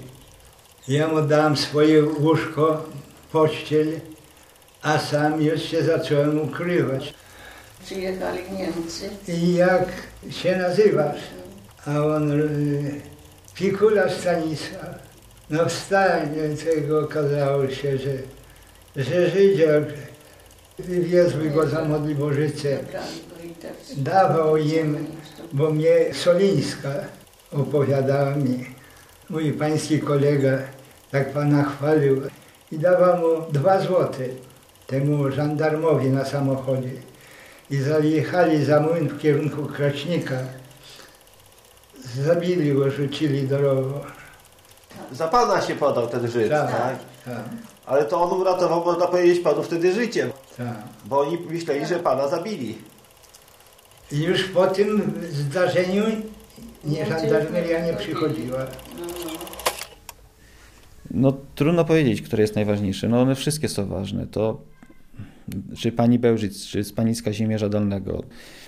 [0.88, 2.84] Ja mu dam swoje łóżko,
[3.32, 3.88] pościel,
[4.86, 7.14] a sam już się zacząłem ukrywać.
[7.86, 9.10] Przyjechali Niemcy.
[9.28, 9.88] I jak
[10.30, 11.20] się nazywasz?
[11.86, 13.02] A on, y,
[13.56, 15.06] Pikula Stanisław.
[15.50, 18.12] No wstanie tego okazało się, że,
[18.96, 19.84] że Żydziak
[20.80, 23.02] wywiezły go za tak.
[23.98, 25.08] Dawał im,
[25.54, 26.94] bo mnie Solińska
[27.52, 28.66] opowiadała mi,
[29.30, 30.58] mój pański kolega
[31.12, 32.22] tak pana chwalił
[32.72, 34.24] i dawał mu dwa złote
[34.88, 36.90] temu żandarmowi na samochodzie.
[37.70, 40.36] I zajechali za młyn w kierunku Kraśnika.
[42.24, 43.94] Zabili go, rzucili do rowu.
[45.12, 46.72] Za pana się podał ten Żyd, Tak.
[46.72, 46.96] tak?
[47.26, 47.44] Tak,
[47.86, 50.30] Ale to on uratował, można powiedzieć, panu wtedy życiem.
[50.58, 50.68] tak.
[51.06, 52.78] Bo oni myśleli, że pana zabili.
[54.12, 56.04] I już po tym zdarzeniu
[56.84, 58.58] nie żandarmeria nie przychodziła.
[59.00, 59.32] No, no.
[61.12, 63.08] No trudno powiedzieć, które jest najważniejsze.
[63.10, 64.28] No one wszystkie są ważne.
[64.28, 64.58] To
[65.78, 68.24] czy pani Bełżyc, czy z pani z Kazimierza Dolnego.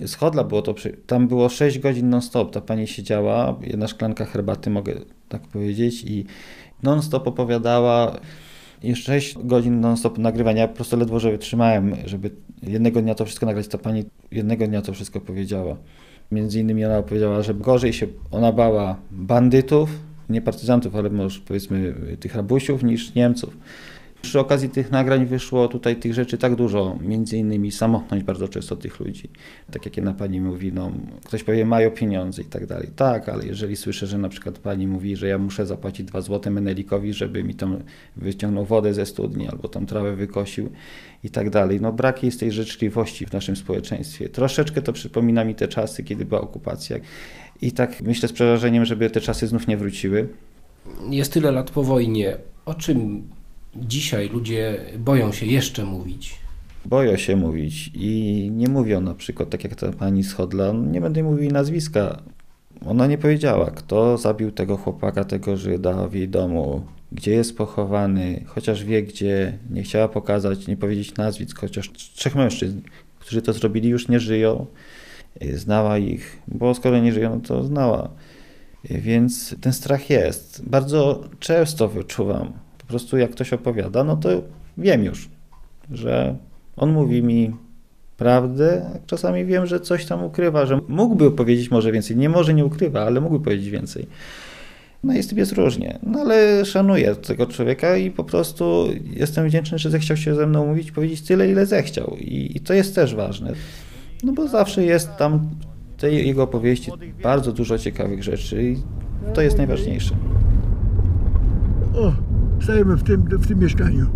[0.06, 0.96] Z Chodla było to, przy...
[1.06, 2.52] tam było 6 godzin non-stop.
[2.52, 4.94] Ta pani siedziała, jedna szklanka herbaty, mogę
[5.28, 6.24] tak powiedzieć, i
[6.82, 8.20] non-stop opowiadała.
[8.82, 10.62] I 6 godzin non-stop nagrywania.
[10.62, 12.30] Ja po prostu ledwo, że wytrzymałem, żeby
[12.62, 13.68] jednego dnia to wszystko nagrać.
[13.68, 15.76] Ta pani jednego dnia to wszystko powiedziała.
[16.32, 19.90] Między innymi ona opowiedziała, że gorzej się ona bała bandytów,
[20.30, 23.56] nie partyzantów, ale może powiedzmy tych rabusiów niż Niemców.
[24.22, 28.76] Przy okazji tych nagrań wyszło tutaj tych rzeczy tak dużo, między innymi samotność bardzo często
[28.76, 29.28] tych ludzi.
[29.70, 30.92] Tak jak jedna pani mówi, no,
[31.24, 32.88] ktoś powie, mają pieniądze i tak dalej.
[32.96, 36.50] Tak, ale jeżeli słyszę, że na przykład pani mówi, że ja muszę zapłacić dwa złote
[36.50, 37.78] Menelikowi, żeby mi tam
[38.16, 40.70] wyciągnął wodę ze studni albo tam trawę wykosił
[41.24, 41.80] i tak dalej.
[41.80, 44.28] No brak jest tej życzliwości w naszym społeczeństwie.
[44.28, 46.96] Troszeczkę to przypomina mi te czasy, kiedy była okupacja.
[47.62, 50.28] I tak myślę z przerażeniem, żeby te czasy znów nie wróciły.
[51.10, 52.36] Jest tyle lat po wojnie.
[52.64, 53.22] O czym
[53.76, 56.34] dzisiaj ludzie boją się jeszcze mówić?
[56.86, 61.00] Boją się mówić i nie mówią na przykład, tak jak ta pani z Hodla, nie
[61.00, 62.22] będę mówił nazwiska.
[62.86, 68.44] Ona nie powiedziała, kto zabił tego chłopaka, tego Żyda w jej domu, gdzie jest pochowany,
[68.46, 72.80] chociaż wie gdzie, nie chciała pokazać, nie powiedzieć nazwisk, chociaż trzech mężczyzn,
[73.18, 74.66] którzy to zrobili, już nie żyją.
[75.54, 78.10] Znała ich, bo skoro nie żyją, to znała.
[78.84, 80.62] Więc ten strach jest.
[80.66, 82.52] Bardzo często wyczuwam.
[82.88, 84.28] Po prostu jak ktoś opowiada, no to
[84.78, 85.28] wiem już,
[85.90, 86.36] że
[86.76, 87.52] on mówi mi
[88.16, 92.16] prawdę, czasami wiem, że coś tam ukrywa, że mógłby powiedzieć może więcej.
[92.16, 94.06] Nie może nie ukrywa, ale mógłby powiedzieć więcej.
[95.04, 99.90] No jest, jest różnie, no ale szanuję tego człowieka i po prostu jestem wdzięczny, że
[99.90, 102.16] zechciał się ze mną mówić, powiedzieć tyle, ile zechciał.
[102.20, 103.52] I, i to jest też ważne.
[104.24, 105.50] No bo zawsze jest tam
[105.96, 106.90] w tej jego opowieści
[107.22, 108.76] bardzo dużo ciekawych rzeczy i
[109.34, 110.16] to jest najważniejsze.
[112.68, 114.06] Stajemy w tym, w tym mieszkaniu.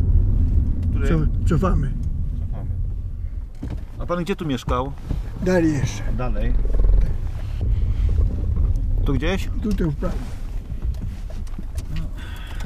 [0.93, 1.09] dobry.
[1.09, 1.93] Co, cofamy.
[3.99, 4.93] A pan gdzie tu mieszkał?
[5.43, 6.03] Dalej jeszcze.
[6.19, 6.53] Dalej.
[9.05, 9.49] Tu gdzieś?
[9.63, 10.15] Tutaj w prawo.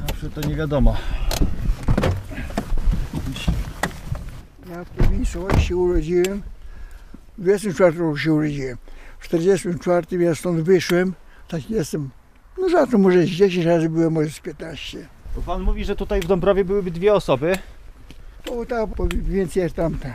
[0.08, 0.96] Zawsze to nie wiadomo.
[4.70, 6.42] Ja w Prowincjowie się urodziłem.
[7.38, 8.76] W 24 roku się urodziłem.
[9.18, 11.14] W 44 ja stąd wyszłem.
[11.48, 12.10] Tak jestem.
[12.58, 15.15] No za to może z 10 razy byłem, może z 15.
[15.36, 17.58] Bo pan mówi, że tutaj w Dąbrowie byłyby dwie osoby.
[18.44, 20.08] To tak więcej jak tamta.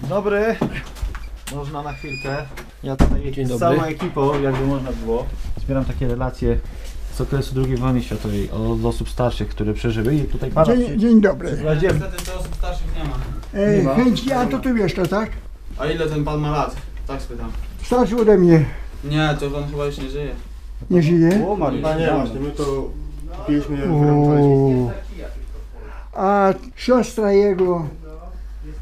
[0.00, 0.56] Dobry.
[1.54, 2.36] Można na chwilkę.
[2.82, 3.76] Ja tutaj Dzień z dobry.
[3.76, 5.26] całą ekipą, jakby można było,
[5.60, 6.58] zbieram takie relacje
[7.14, 11.20] z okresu II wojny światowej od osób starszych, które przeżyły i tutaj pana Dzień, dzień
[11.20, 11.50] dobry.
[11.82, 13.16] Niestety to osób starszych nie ma.
[13.64, 13.94] E, ma?
[13.94, 15.30] chętnie, a to tu mieszka, tak?
[15.78, 16.76] A ile ten pan ma lat?
[17.06, 17.52] Tak spytam.
[17.82, 18.64] Starszy ode mnie.
[19.04, 20.30] Nie, to pan chyba już nie żyje.
[20.90, 21.46] Nie żyje?
[21.48, 22.90] O, Mariusz, nie, właśnie, my to
[23.36, 24.90] kupiliśmy O.
[26.12, 27.88] A siostra jego,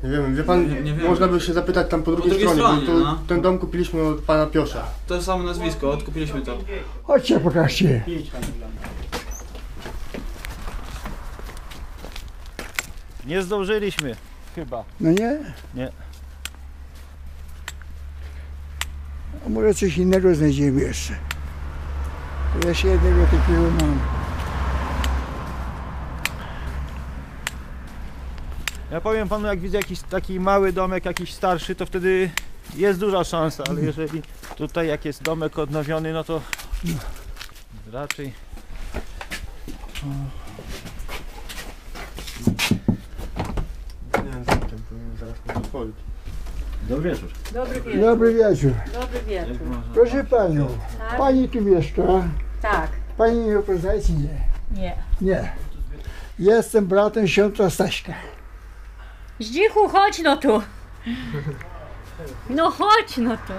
[0.05, 1.07] Nie wiem, wie pan, Nie- nie wiem.
[1.07, 3.19] można by się zapytać tam po drugiej, drugiej stronie, stronie, bo to, no.
[3.29, 4.85] ten dom kupiliśmy od pana Piosza.
[5.07, 6.59] To samo nazwisko, odkupiliśmy to.
[7.03, 8.05] chodźcie pokażcie.
[13.27, 14.17] Nie zdążyliśmy.
[14.55, 14.85] Chyba.
[15.01, 15.39] No nie?
[15.75, 15.93] Nie.
[19.47, 21.15] A może coś innego znajdziemy jeszcze.
[22.61, 24.18] To ja się jednego takiego mam.
[28.91, 32.31] Ja powiem panu, jak widzę jakiś taki mały domek, jakiś starszy, to wtedy
[32.77, 34.23] jest duża szansa, ale jeżeli
[34.57, 36.41] tutaj jak jest domek odnowiony, no to
[37.93, 38.33] raczej
[44.25, 44.45] Nie
[45.21, 45.95] zaraz otworzyć.
[46.89, 47.31] Dobry wieczór.
[47.55, 48.01] Dobry wieczór.
[48.01, 48.73] Dobry wieczór.
[48.93, 49.57] Dobry wieczór.
[49.95, 51.19] Proszę panią, Tak?
[51.19, 52.03] pani tu mieszka.
[52.63, 52.91] Tak.
[53.17, 54.39] Pani poznaje czy nie?
[54.81, 54.97] Nie.
[55.21, 55.53] Nie.
[56.39, 58.13] Jestem bratem księdza Staśka.
[59.41, 60.63] Zdzichu, chodź no tu.
[62.51, 63.53] No chodź no tu.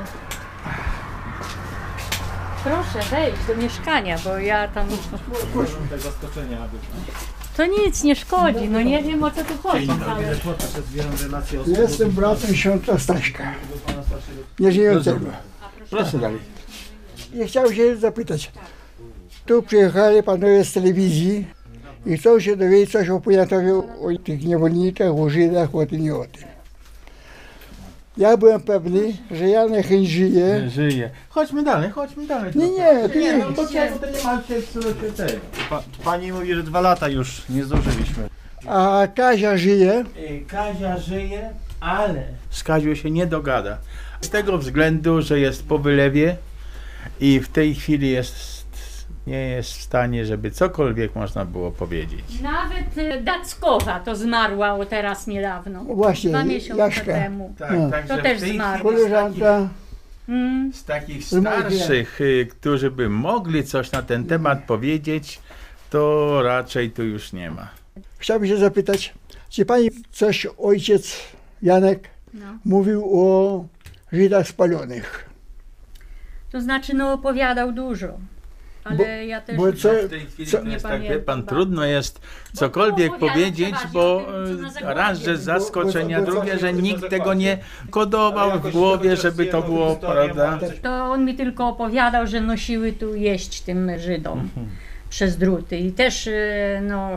[2.63, 4.87] Proszę wejść do mieszkania, bo ja tam...
[5.97, 6.77] Zaskoczenia, aby
[7.57, 10.23] To nic, nie szkodzi, no nie wiem o co tu chodzi, ale...
[11.67, 13.53] Jestem bratem księdza Staśka.
[14.59, 15.25] Nieżyjącego.
[15.89, 16.39] Proszę dalej.
[17.33, 18.51] I chciałem się zapytać.
[19.45, 21.47] Tu przyjechali panowie z telewizji
[22.09, 23.83] i chcą się dowiedzieć coś o Poniatowie, o
[24.23, 26.43] tych niewolnikach, o Żydach, o tym i o tym.
[28.17, 30.69] Ja byłem pewny, że Janek nie żyje.
[30.69, 31.09] Żyje.
[31.29, 32.51] Chodźmy dalej, chodźmy dalej.
[32.55, 33.37] Nie, nie, ty Nie, nie.
[33.37, 35.39] no to czego, to nie ma się co się tego.
[35.69, 38.29] Pa, pani mówi, że dwa lata już nie zdążyliśmy.
[38.67, 40.03] A Kazia żyje.
[40.17, 43.77] Y, Kazia żyje, ale z Kazią się nie dogada.
[44.21, 46.35] Z tego względu, że jest po wylewie
[47.19, 48.58] i w tej chwili jest,
[49.29, 52.41] nie jest w stanie, żeby cokolwiek można było powiedzieć.
[52.41, 55.83] Nawet y, Dackowa to zmarła o teraz niedawno.
[55.83, 57.05] Właśnie, Dwa miesiące Jaśka.
[57.05, 57.55] temu.
[57.59, 57.89] Tak, No.
[57.91, 58.79] także To też w tej zmarł.
[58.89, 59.69] chwili z takich, Koleżanka.
[60.29, 60.73] Mm.
[60.73, 65.39] z takich Zmarł, starszych, y, którzy by mogli coś na ten temat powiedzieć,
[65.89, 67.67] to raczej tu już nie ma.
[68.17, 69.13] Chciałbym się zapytać,
[69.49, 71.15] czy pani coś ojciec
[71.61, 72.45] Janek No.
[72.65, 73.65] mówił o
[74.11, 75.29] Żydach spalonych?
[76.51, 78.07] To znaczy, no opowiadał dużo.
[78.83, 79.57] Ale Bo- ja też...
[79.57, 82.19] bo co- W tej chwili co- to jest Nie tak, wie pan, trudno jest
[82.53, 84.25] Bo cokolwiek powiedzieć, bo
[84.61, 87.33] na e, zakładzie raz, że zaskoczenia, Bo- bo- bo- drugie, że bo- nikt bo- tego
[87.33, 87.57] nie
[87.89, 90.59] kodował w głowie, żeby to było, prawda?
[90.81, 94.49] To on mi tylko opowiadał, że nosiły tu jeść tym Żydom
[95.09, 97.09] przez druty i też e, no,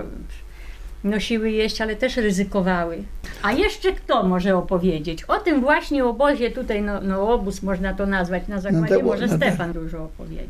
[1.04, 3.02] nosiły jeść, ale też ryzykowały.
[3.42, 5.24] A jeszcze kto może opowiedzieć?
[5.24, 9.26] O tym właśnie obozie tutaj, no, no obóz można to nazwać na zakładzie, to- może
[9.26, 10.48] no to- Stefan dużo opowiedzieć.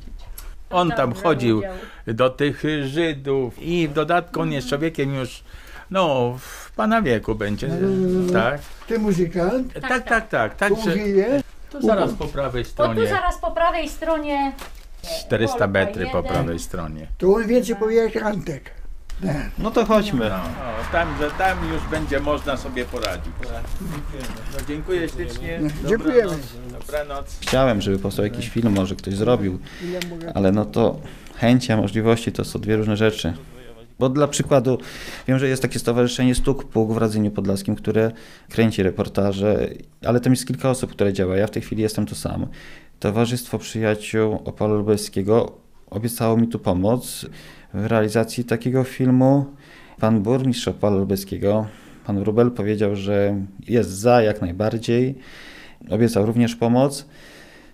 [0.72, 1.62] On tam chodził
[2.06, 5.44] do tych Żydów i w dodatku on jest człowiekiem już,
[5.90, 7.68] no, w pana wieku będzie,
[8.32, 8.60] tak?
[8.86, 9.72] Ty muzykant?
[9.88, 11.42] Tak, tak, tak, Tu także żyje?
[11.70, 14.52] to zaraz po prawej O tu stronie, zaraz po prawej stronie
[15.26, 17.06] 400 metrów po prawej stronie.
[17.18, 18.81] To on więcej powie jak Antek.
[19.58, 20.28] No to chodźmy.
[20.28, 23.32] No, o, tam, tam już będzie można sobie poradzić.
[24.52, 25.60] No, dziękuję ślicznie.
[25.88, 26.32] Dziękujemy.
[26.80, 27.36] Dobranoc.
[27.40, 29.58] Chciałem, żeby powstał jakiś film, może ktoś zrobił,
[30.34, 31.00] ale no to
[31.36, 33.34] chęci, a możliwości to są dwie różne rzeczy.
[33.98, 34.78] Bo dla przykładu,
[35.28, 38.10] wiem, że jest takie stowarzyszenie Stuk Pług w Radzyniu Podlaskim, które
[38.50, 39.68] kręci reportaże,
[40.06, 41.36] ale tam jest kilka osób, które działa.
[41.36, 42.46] Ja w tej chwili jestem tu sam.
[43.00, 45.52] Towarzystwo Przyjaciół Opolu Lubelskiego
[45.90, 47.26] obiecało mi tu pomoc
[47.74, 49.46] realizacji takiego filmu.
[50.00, 51.66] Pan burmistrz Opola Lubelskiego,
[52.06, 53.36] pan Rubel powiedział, że
[53.68, 55.14] jest za jak najbardziej.
[55.90, 57.06] Obiecał również pomoc,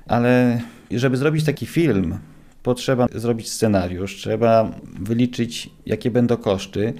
[0.06, 2.18] ale żeby zrobić taki film,
[2.62, 6.94] potrzeba zrobić scenariusz, trzeba wyliczyć, jakie będą koszty.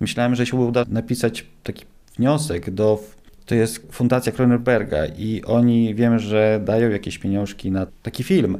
[0.00, 1.84] Myślałem, że się uda napisać taki
[2.18, 3.00] wniosek do.
[3.46, 8.58] To jest Fundacja Kronenberga i oni wiem, że dają jakieś pieniążki na taki film,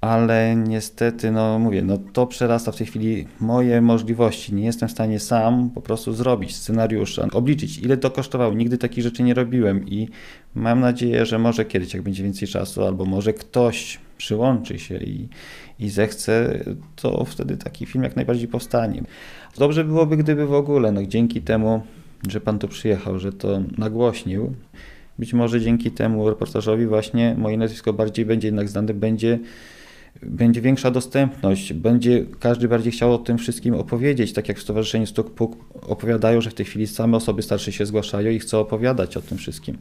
[0.00, 4.54] ale niestety, no mówię, no to przerasta w tej chwili moje możliwości.
[4.54, 8.54] Nie jestem w stanie sam po prostu zrobić scenariusza, obliczyć ile to kosztowało.
[8.54, 10.08] Nigdy takich rzeczy nie robiłem i
[10.54, 15.28] mam nadzieję, że może kiedyś, jak będzie więcej czasu, albo może ktoś przyłączy się i,
[15.78, 16.64] i zechce,
[16.96, 19.02] to wtedy taki film jak najbardziej powstanie.
[19.58, 21.82] Dobrze byłoby, gdyby w ogóle, no dzięki temu,
[22.28, 24.54] że pan tu przyjechał, że to nagłośnił,
[25.18, 29.38] być może dzięki temu reportażowi właśnie moje nazwisko bardziej będzie jednak znane, będzie
[30.22, 35.06] będzie większa dostępność, będzie każdy bardziej chciał o tym wszystkim opowiedzieć, tak jak w Stowarzyszeniu
[35.06, 39.16] Stuk Puk opowiadają, że w tej chwili same osoby starsze się zgłaszają i chcą opowiadać
[39.16, 39.78] o tym wszystkim.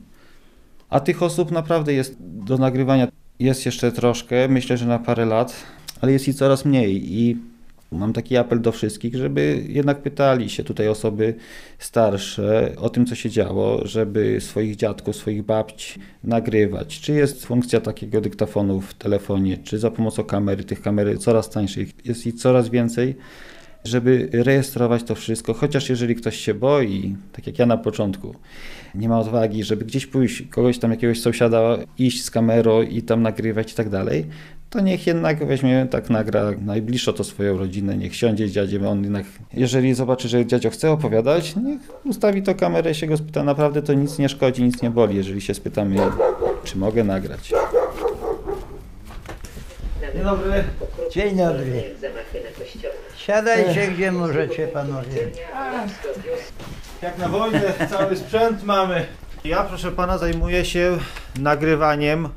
[0.89, 3.07] A tych osób naprawdę jest do nagrywania,
[3.39, 5.55] jest jeszcze troszkę, myślę, że na parę lat,
[6.01, 7.37] ale jest i coraz mniej i
[7.95, 11.35] mam taki apel do wszystkich, żeby jednak pytali się tutaj osoby
[11.79, 16.99] starsze o tym, co się działo, żeby swoich dziadków, swoich babci nagrywać.
[16.99, 22.05] Czy jest funkcja takiego dyktafonu w telefonie, czy za pomocą kamery, tych kamer coraz tańszych
[22.05, 23.15] jest i coraz więcej,
[23.85, 28.35] żeby rejestrować to wszystko, chociaż jeżeli ktoś się boi, tak jak ja na początku,
[28.95, 33.21] nie ma odwagi, żeby gdzieś pójść, kogoś tam, jakiegoś sąsiada, iść z kamerą i tam
[33.21, 34.25] nagrywać i tak dalej,
[34.75, 39.03] to niech jednak weźmie, tak nagra najbliższo to swoją rodzinę, niech siądzie z dziadziem, on
[39.03, 43.43] jednak, jeżeli zobaczy, że dziadzio chce opowiadać, niech ustawi to kamerę i się go spyta,
[43.43, 45.95] naprawdę to nic nie szkodzi, nic nie boli, jeżeli się spytamy,
[46.63, 47.53] czy mogę nagrać.
[50.13, 50.63] Dzień dobry.
[51.11, 51.83] Dzień dobry.
[53.17, 55.17] Siadajcie gdzie możecie panowie.
[57.01, 59.05] Jak na wojnę, cały sprzęt mamy.
[59.45, 60.97] Ja, proszę pana, zajmuję się
[61.39, 62.29] nagrywaniem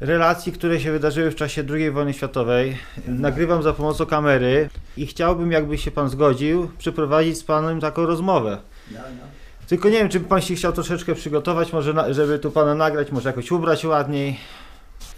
[0.00, 2.78] relacji, które się wydarzyły w czasie II wojny światowej.
[3.08, 8.58] Nagrywam za pomocą kamery i chciałbym, jakby się pan zgodził, przeprowadzić z panem taką rozmowę.
[9.66, 12.74] Tylko nie wiem, czy by pan się chciał troszeczkę przygotować, może na, żeby tu pana
[12.74, 14.38] nagrać, może jakoś ubrać ładniej.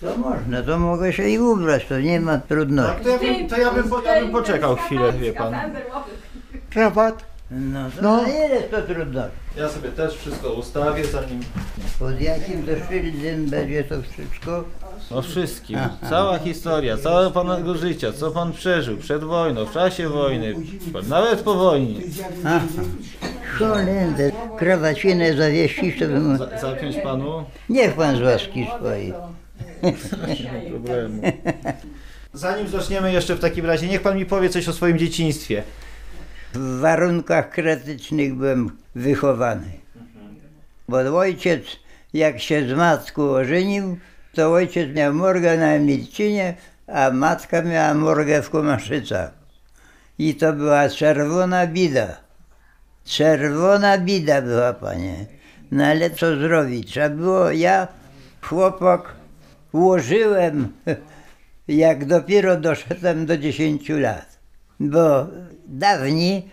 [0.01, 2.95] To można, to mogę się i ubrać, to nie ma trudności.
[2.95, 5.55] Tak, to ja bym, to ja bym, po, ja bym poczekał chwilę, wie pan.
[6.71, 7.32] Krawat.
[7.53, 8.23] No to No.
[8.23, 9.37] ile jest to trudności?
[9.57, 11.41] Ja sobie też wszystko ustawię, zanim...
[11.99, 14.65] Pod jakim to szyldem będzie to wszystko?
[15.11, 15.79] O wszystkim.
[16.11, 20.55] Cała historia, całego panego życia, co pan przeżył przed wojną, w czasie wojny,
[21.09, 22.01] nawet po wojnie.
[22.45, 22.61] Aha.
[23.59, 26.39] Cholender, krawacinę zawieścić, to bym...
[26.39, 27.45] Za- Zapiąć panu?
[27.69, 29.13] Niech pan z łaski swojej.
[29.83, 29.93] Nie
[30.53, 31.23] ma problemu.
[32.35, 35.63] Zanim zaczniemy jeszcze w takim razie, niech pan mi powie coś o swoim dzieciństwie.
[36.55, 39.73] W warunkach krytycznych byłem wychowany.
[40.89, 41.63] Bo ojciec,
[42.13, 43.99] jak się z matką ożenił,
[44.35, 46.55] to ojciec miał morgę na Emilcinie,
[46.87, 49.31] a matka miała morgę w Kumaszycach.
[50.19, 52.17] I to była czerwona bida.
[53.05, 55.27] Czerwona bida była, panie.
[55.71, 56.91] No ale co zrobić?
[56.91, 57.89] Trzeba było, ja,
[58.43, 59.15] chłopak,
[59.73, 60.73] ułożyłem,
[61.69, 64.39] jak dopiero doszedłem do 10 lat.
[64.81, 65.27] Bo
[65.73, 66.49] dawniej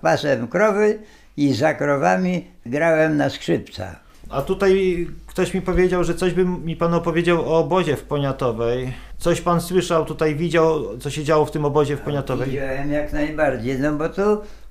[0.00, 0.98] pasem krowy
[1.36, 4.04] i za krowami grałem na skrzypcach.
[4.30, 8.92] A tutaj ktoś mi powiedział, że coś by mi pan opowiedział o obozie w Poniatowej.
[9.18, 12.50] Coś pan słyszał, tutaj widział, co się działo w tym obozie w Poniatowej?
[12.50, 14.22] Widziałem jak najbardziej, no bo tu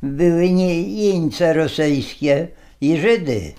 [0.04, 2.48] były nie jeńce rosyjskie
[2.82, 3.54] i Żydy.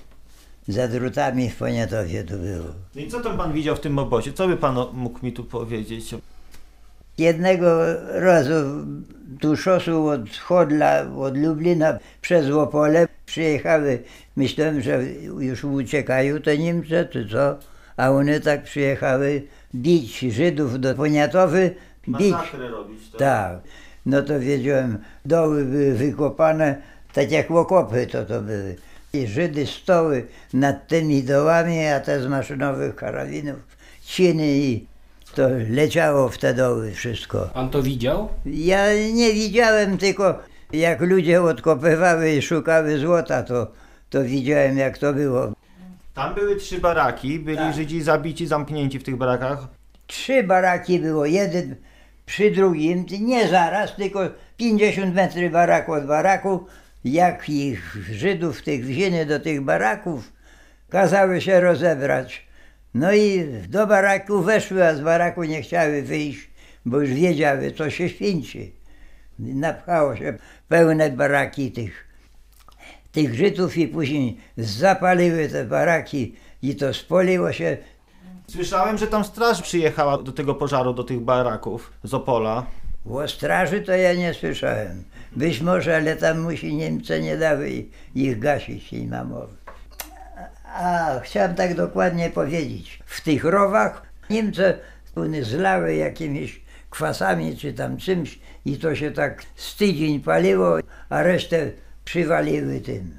[0.69, 2.67] Za drutami w Poniatowie to było.
[2.95, 4.33] No i co tam pan widział w tym obozie?
[4.33, 6.15] Co by pan mógł mi tu powiedzieć?
[7.19, 7.69] Jednego
[8.13, 8.55] razu
[9.41, 14.03] tu szosą od Chodla, od Lublina przez Łopole przyjechały,
[14.37, 15.03] myślałem, że
[15.39, 17.59] już uciekają te Niemcy, czy co,
[17.97, 19.43] a one tak przyjechały
[19.75, 21.75] bić Żydów do Poniatowy,
[22.09, 22.35] bić.
[22.71, 23.19] Robić, tak?
[23.19, 23.59] Tak.
[24.07, 26.77] No to wiedziałem, doły były wykopane,
[27.13, 28.77] tak jak okopy to to były.
[29.13, 33.59] I Żydy stoły nad tymi dołami, a te z maszynowych karabinów
[34.03, 34.87] ciny i
[35.35, 37.51] to leciało w te doły wszystko.
[37.55, 38.29] Pan to widział?
[38.47, 40.39] Ja nie widziałem, tylko
[40.73, 43.73] jak ludzie odkopywały i szukały złota, to,
[44.11, 45.53] to widziałem jak to było.
[46.15, 47.75] Tam były trzy baraki, byli Tak.
[47.75, 49.59] Żydzi zabici, zamknięci w tych barakach.
[50.07, 51.77] Trzy baraki było, jeden
[52.27, 54.21] przy drugim, nie zaraz, tylko
[54.57, 56.67] 50 metrów baraku od baraku.
[57.05, 60.33] Jak ich Żydów tych wzięli do tych baraków,
[60.91, 62.47] kazały się rozebrać.
[62.95, 66.49] No i do baraku weszły, a z baraku nie chciały wyjść,
[66.87, 68.73] bo już wiedziały, co się święci.
[69.39, 70.39] Napchało się
[70.69, 72.09] pełne baraki tych,
[73.13, 77.77] tych Żydów i później zapaliły te baraki i to spoliło się
[78.51, 82.67] Słyszałem, że tam straż przyjechała do tego pożaru, do tych baraków z Opola.
[83.11, 85.05] O straży to ja nie słyszałem.
[85.37, 87.85] Być może, ale tam musi Niemcy nie dały
[88.15, 89.64] ich gasić, nie ma mowy.
[90.75, 93.01] A chciałem tak dokładnie powiedzieć.
[93.07, 94.79] W tych rowach Niemcy
[95.17, 96.61] one zlały jakimiś
[96.91, 101.71] kwasami czy tam czymś i to się tak z tydzień paliło, a resztę
[102.05, 103.17] przywaliły tym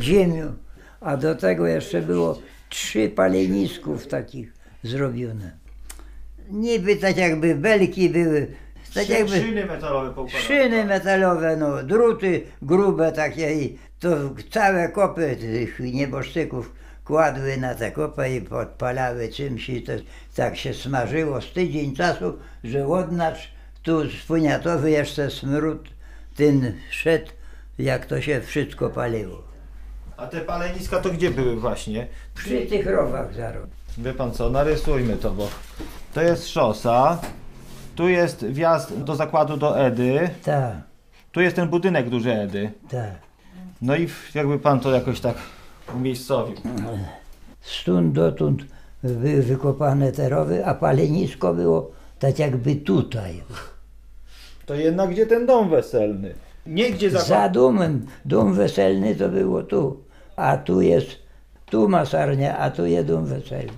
[0.00, 0.54] ziemią.
[1.00, 2.38] A do tego jeszcze było
[2.68, 4.52] trzy palenisków takich
[4.82, 5.52] zrobione.
[6.50, 8.46] Niby tak jakby belki były,
[8.94, 10.42] tak jakby Szyny metalowe poukładane.
[10.44, 14.08] szyny metalowe, no, druty grube takie i to
[14.50, 16.72] całe kopy tych nieboszczyków
[17.04, 19.92] kładły na te kopy i podpalały czymś i to
[20.36, 23.48] tak się smażyło z tydzień czasu, że odnacz
[23.82, 25.88] tu z Poniatowy jeszcze smród
[26.36, 27.30] ten szedł,
[27.78, 29.42] jak to się wszystko paliło.
[30.16, 32.06] A te paleniska to gdzie były właśnie?
[32.34, 33.62] Przy tych rowach zaraz.
[33.98, 35.48] Wie pan co, narysujmy to, bo
[36.14, 37.20] to jest szosa,
[37.94, 40.74] tu jest wjazd do zakładu do Edy, Tak,
[41.32, 42.72] tu jest ten budynek duży Edy.
[42.90, 43.31] tak.
[43.82, 45.36] No i jakby pan to jakoś tak
[45.94, 46.56] umiejscowił.
[47.60, 48.62] Stąd dotąd
[49.02, 53.42] były wykopane te rowy, a palenisko było tak jakby tutaj.
[54.66, 56.34] To jednak gdzie ten dom weselny?
[56.66, 57.52] Nie gdzie Za zakład...
[57.52, 59.96] domem, dom weselny to było tu,
[60.36, 61.08] a tu jest,
[61.66, 63.72] tu masarnia, a tu jest dom weselny.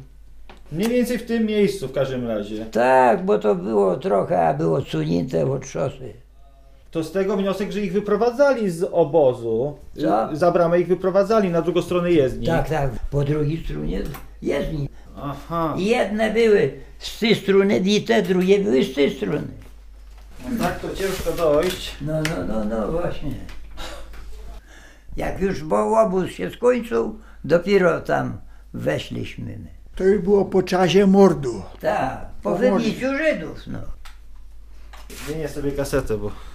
[0.73, 2.67] Mniej więcej w tym miejscu w każdym razie.
[2.67, 6.24] Tak, bo to było trochę, a było cunięte od szosy.
[6.95, 9.77] To z tego wniosek, że ich wyprowadzali z obozu.
[10.01, 10.37] Co?
[10.37, 12.47] Za bramę ich wyprowadzali na drugą stronę jezdni.
[12.47, 14.03] Tak, tak, po drugiej stronie
[14.43, 14.89] jezdni.
[15.17, 15.75] Aha.
[15.79, 19.47] Jedne były z tej strony, i te drugie były z tej strony.
[20.61, 21.97] Tak to ciężko dojść.
[22.01, 23.35] No, no, no, no właśnie.
[25.17, 28.39] Jak już bo obóz się skończył, dopiero tam
[28.75, 29.45] weszliśmy.
[29.45, 29.71] my.
[29.97, 31.63] To już było po czasie mordu.
[31.81, 33.79] Tak, po Po wybiciu Żydów, no.
[35.27, 36.54] Zmienię sobie kasetę, bo...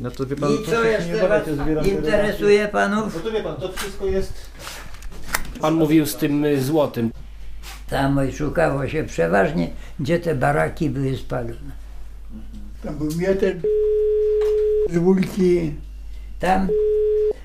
[0.00, 1.42] No to wie pan, I co jeszcze nie was
[1.86, 3.14] interesuje panów?
[3.14, 4.32] No to wie pan, to wszystko jest...
[5.60, 7.10] Pan mówił z tym y, złotym.
[7.90, 9.70] Tam szukało się przeważnie,
[10.00, 11.72] gdzie te baraki były spalone.
[12.82, 13.56] Tam był mieter
[14.90, 15.74] z wólki.
[16.40, 16.68] Tam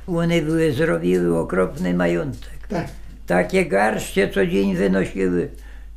[0.07, 2.67] one były, zrobiły okropny majątek.
[2.69, 2.87] Tak.
[3.27, 5.49] Takie garście co dzień wynosiły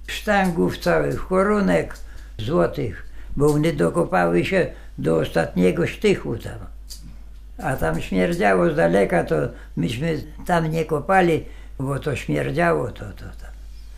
[0.06, 1.98] sztangów całych, koronek
[2.38, 3.06] złotych,
[3.36, 4.66] bo one dokopały się
[4.98, 6.58] do ostatniego sztychu tam.
[7.58, 9.36] A tam śmierdziało z daleka, to
[9.76, 11.44] myśmy tam nie kopali,
[11.78, 13.50] bo to śmierdziało to, to tam.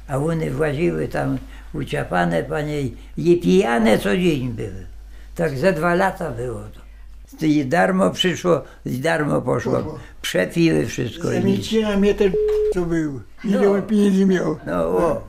[0.08, 1.38] A one właziły tam
[1.74, 2.82] uciapane, panie,
[3.16, 4.86] i pijane co dzień były.
[5.34, 7.46] Tak ze dwa lata było to.
[7.46, 9.72] I darmo przyszło, i darmo poszło.
[9.72, 9.98] Poszło.
[10.22, 11.32] Przepiły wszystko.
[11.32, 11.42] i nic.
[11.44, 12.32] Zamiecina mieter
[12.74, 13.20] co był.
[13.44, 13.72] Ile No.
[13.72, 14.58] on pieniędzy miał.
[14.66, 15.22] No o.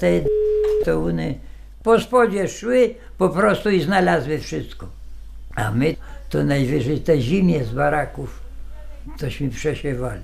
[0.00, 0.20] Te
[0.84, 1.34] to one
[1.82, 4.86] po spodzie szły po prostu i znalazły wszystko.
[5.56, 5.96] A my
[6.28, 8.40] to najwyżej te zimie z baraków
[9.18, 10.22] tośmy przesiewali.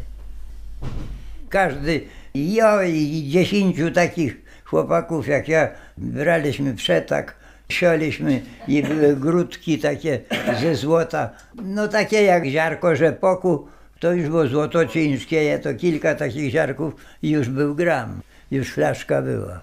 [1.49, 2.01] Każdy,
[2.35, 7.35] ja i dziesięciu takich chłopaków jak ja, braliśmy przetak,
[7.69, 10.21] sialiśmy i były grudki takie
[10.61, 11.31] ze złota,
[11.63, 13.69] no takie jak ziarko rzepoku,
[14.01, 19.23] to już było złoto ciężkie, to kilka takich ziarków i już był gram, już flaszka
[19.23, 19.61] była.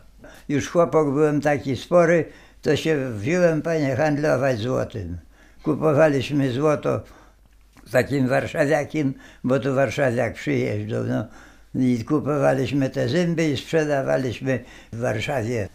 [0.49, 2.25] Już chłopak byłem taki spory,
[2.61, 5.17] to się wziąłem, panie, handlować złotym.
[5.63, 7.01] Kupowaliśmy złoto
[7.91, 9.13] takim warszawiakiem,
[9.43, 11.27] bo tu warszawiak przyjeżdżał, no.
[11.75, 14.63] I kupowaliśmy te zęby i sprzedawaliśmy
[14.93, 15.69] w Warszawie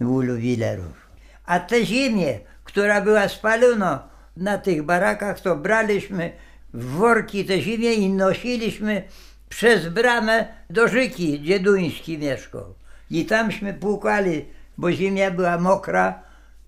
[0.00, 1.08] u jubilerów.
[1.46, 6.32] A te ziemię, która była spalona na tych barakach, to braliśmy
[6.74, 9.02] w worki te ziemię i nosiliśmy
[9.48, 12.74] przez bramę do Żyki, gdzie Duński mieszkał.
[13.10, 14.44] I tamśmy płukali,
[14.78, 16.22] bo ziemia była mokra,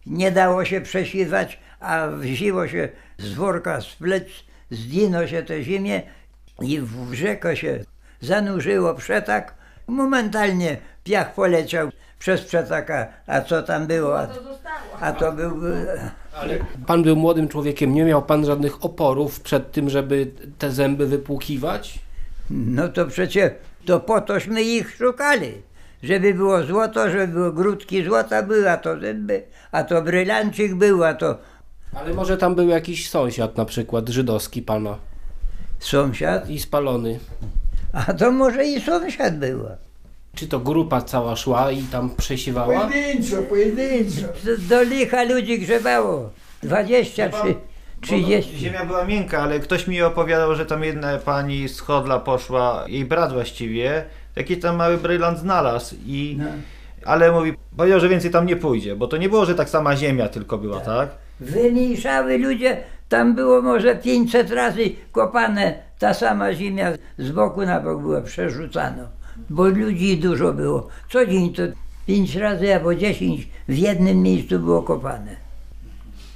[0.07, 2.89] nie dało się przesiwać, a wzięło się
[3.19, 4.25] z worka, z plec,
[4.71, 6.03] zdjęło się tę ziemię
[6.61, 7.85] i w rzekę się
[8.21, 9.55] zanurzyło przetak.
[9.87, 14.21] Momentalnie piach poleciał przez przetaka, a co tam było?
[14.21, 14.29] A,
[15.01, 15.61] a to był...
[16.87, 21.99] Pan był młodym człowiekiem, nie miał pan żadnych oporów przed tym, żeby te zęby wypłukiwać?
[22.51, 23.53] No to przecież
[23.87, 25.53] to po tośmy ich szukali.
[26.03, 29.43] Żeby było złoto, żeby było grudki złota były, a to zęby,
[29.73, 31.39] a to brylancik był, a to
[31.95, 34.99] Ale może tam był jakiś sąsiad na przykład, żydowski pana
[35.79, 37.19] sąsiad, i spalony.
[37.93, 39.77] a to może i sąsiad była.
[40.35, 42.89] Czy to grupa cała szła i tam przesiewała?
[42.89, 44.27] Pojedynczo, pojedynczo.
[44.69, 46.31] Do licha ludzi grzebało.
[46.63, 47.55] 20 Wie pan, czy
[48.01, 48.59] Bo 30.
[48.59, 53.05] Ziemia była miękka, ale ktoś mi opowiadał, że tam jedna pani z Chodla poszła, jej
[53.05, 54.05] brat właściwie,
[54.37, 56.37] jakiś tam mały brylant znalazł i...
[56.39, 56.47] No.
[57.05, 59.97] Ale mówi, powiedział, że więcej tam nie pójdzie, bo to nie było, że tak sama
[59.97, 61.09] ziemia tylko była, tak?
[61.41, 62.77] Wymniejszały ludzie,
[63.09, 69.09] tam było może 500 razy kopane, ta sama ziemia z boku na bok była przerzucana,
[69.51, 70.89] bo ludzi dużo było.
[71.13, 71.63] Co dzień to
[72.07, 75.37] 5 razy albo 10 w jednym miejscu było kopane.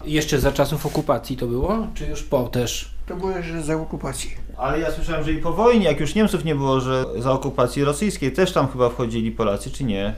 [0.05, 2.94] Jeszcze za czasów okupacji to było, czy już po też?
[3.07, 4.31] To było jeszcze za okupacji.
[4.57, 7.85] Ale ja słyszałem, że i po wojnie, jak już Niemców nie było, że za okupacji
[7.85, 10.15] rosyjskiej też tam chyba wchodzili Polacy, czy nie?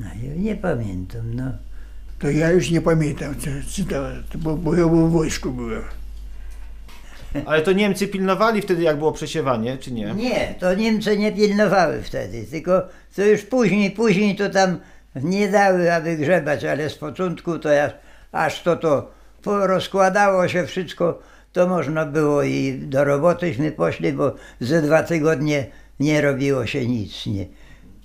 [0.00, 1.44] No, ja nie pamiętam, no.
[2.18, 4.02] To ja już nie pamiętam, co, co to,
[4.32, 5.82] to bo, bo ja w wojsku byłem.
[7.46, 10.14] Ale to Niemcy pilnowali wtedy, jak było przesiewanie, czy nie?
[10.14, 12.82] Nie, to Niemcy nie pilnowały wtedy, tylko
[13.16, 14.78] to już później, później to tam
[15.14, 17.92] nie dały, aby grzebać, ale z początku to ja,
[18.32, 19.10] aż to to
[19.66, 21.18] rozkładało się wszystko,
[21.52, 25.66] to można było i do robotyśmy poszli, bo ze dwa tygodnie
[26.00, 27.46] nie robiło się nic, nie.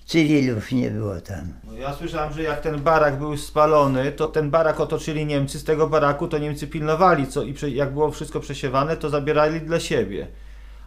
[0.05, 1.53] Cywilów nie było tam.
[1.63, 5.63] No Ja słyszałem, że jak ten barak był spalony, to ten barak otoczyli Niemcy, z
[5.63, 9.79] tego baraku to Niemcy pilnowali, co i prze, jak było wszystko przesiewane, to zabierali dla
[9.79, 10.27] siebie.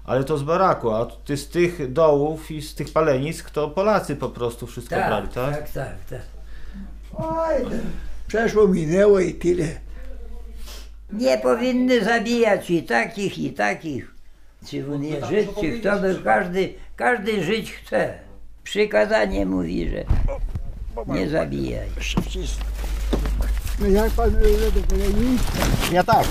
[0.05, 4.17] Ale to z baraku, a ty z tych dołów i z tych palenisk to Polacy
[4.17, 5.55] po prostu wszystko brali, tak?
[5.55, 6.21] tak, tak, tak.
[7.15, 7.55] Oj,
[8.27, 9.86] przeszło, minęło i tyle.
[11.13, 14.15] Nie powinny zabijać i takich, i takich.
[14.67, 18.15] Czy nie żyć, czy kto by, każdy, każdy żyć chce.
[18.63, 20.05] Przykazanie mówi, że
[21.15, 21.89] nie zabijaj.
[23.81, 24.31] No jak pan?
[25.93, 26.27] Ja tak.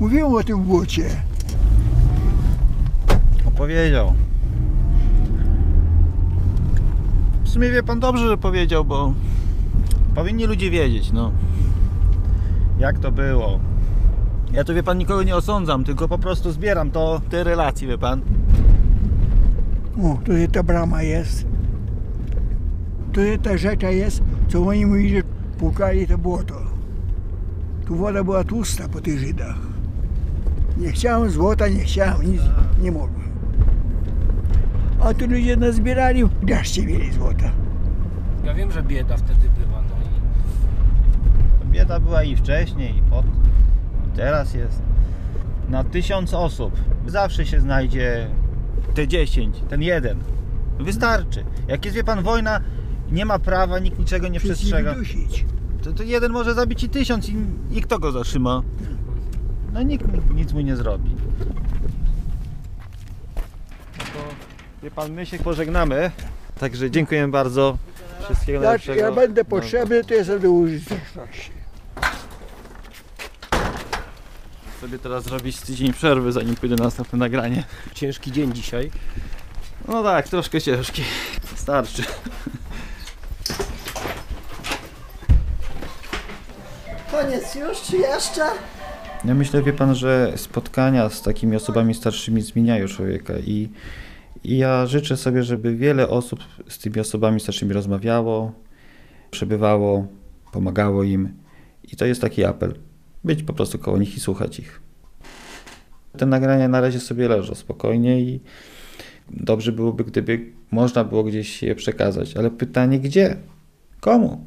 [0.00, 1.10] Mówiłem o tym błocie.
[3.44, 4.14] Opowiedział.
[7.44, 9.14] W sumie wie pan dobrze, że powiedział, bo
[10.14, 11.32] powinni ludzie wiedzieć, no.
[12.78, 13.60] Jak to było.
[14.52, 17.98] Ja tu wie pan nikogo nie osądzam, tylko po prostu zbieram to, te relacje, wie
[17.98, 18.20] pan.
[20.02, 21.46] O, tutaj ta brama jest.
[23.12, 25.22] Tutaj ta rzecza jest, co oni mówili, że
[25.58, 26.54] pukali to błoto.
[27.86, 29.56] Tu woda była tłusta po tych Żydach.
[30.76, 32.42] Nie chciałem złota, nie chciałem, nic
[32.82, 33.24] nie mogłem.
[35.00, 37.50] A tu ludzie nazbierali, daszcie mieli złota.
[38.44, 39.63] Ja wiem, że bieda wtedy była,
[41.84, 43.26] i Bieda była i wcześniej, i pod,
[44.06, 44.82] i teraz jest.
[45.68, 46.72] Na tysiąc osób
[47.06, 48.28] zawsze się znajdzie
[48.94, 50.18] te 10, ten jeden.
[50.80, 51.44] Wystarczy.
[51.68, 52.60] Jak jest, wie pan, wojna,
[53.10, 54.94] nie ma prawa, nikt niczego nie Wszystkich przestrzega.
[54.94, 55.44] dusić.
[55.82, 57.36] To, to jeden może zabić i tysiąc i,
[57.70, 58.62] i kto go zatrzyma?
[59.72, 61.10] No nikt nic mu nie zrobi.
[63.98, 64.34] No to,
[64.82, 66.10] wie pan, my się pożegnamy.
[66.60, 67.78] Także dziękujemy bardzo.
[68.24, 69.00] Wszystkiego Jak najlepszego.
[69.00, 71.63] ja będę potrzebny, to jestem do użyteczności.
[74.84, 77.64] Sobie teraz zrobić tydzień przerwy, zanim pójdę na następne nagranie.
[77.94, 78.90] ciężki dzień dzisiaj.
[79.88, 81.02] No tak, troszkę ciężki.
[81.54, 82.02] Starczy.
[87.10, 88.42] Koniec już, czy jeszcze?
[89.24, 93.68] Ja myślę, wie pan, że spotkania z takimi osobami starszymi zmieniają człowieka i,
[94.44, 98.52] i ja życzę sobie, żeby wiele osób z tymi osobami starszymi rozmawiało,
[99.30, 100.06] przebywało,
[100.52, 101.36] pomagało im
[101.92, 102.74] i to jest taki apel.
[103.24, 104.80] Być po prostu koło nich i słuchać ich.
[106.16, 108.40] Te nagrania na razie sobie leżą spokojnie i
[109.30, 113.36] dobrze byłoby, gdyby można było gdzieś je przekazać, ale pytanie gdzie?
[114.00, 114.46] Komu?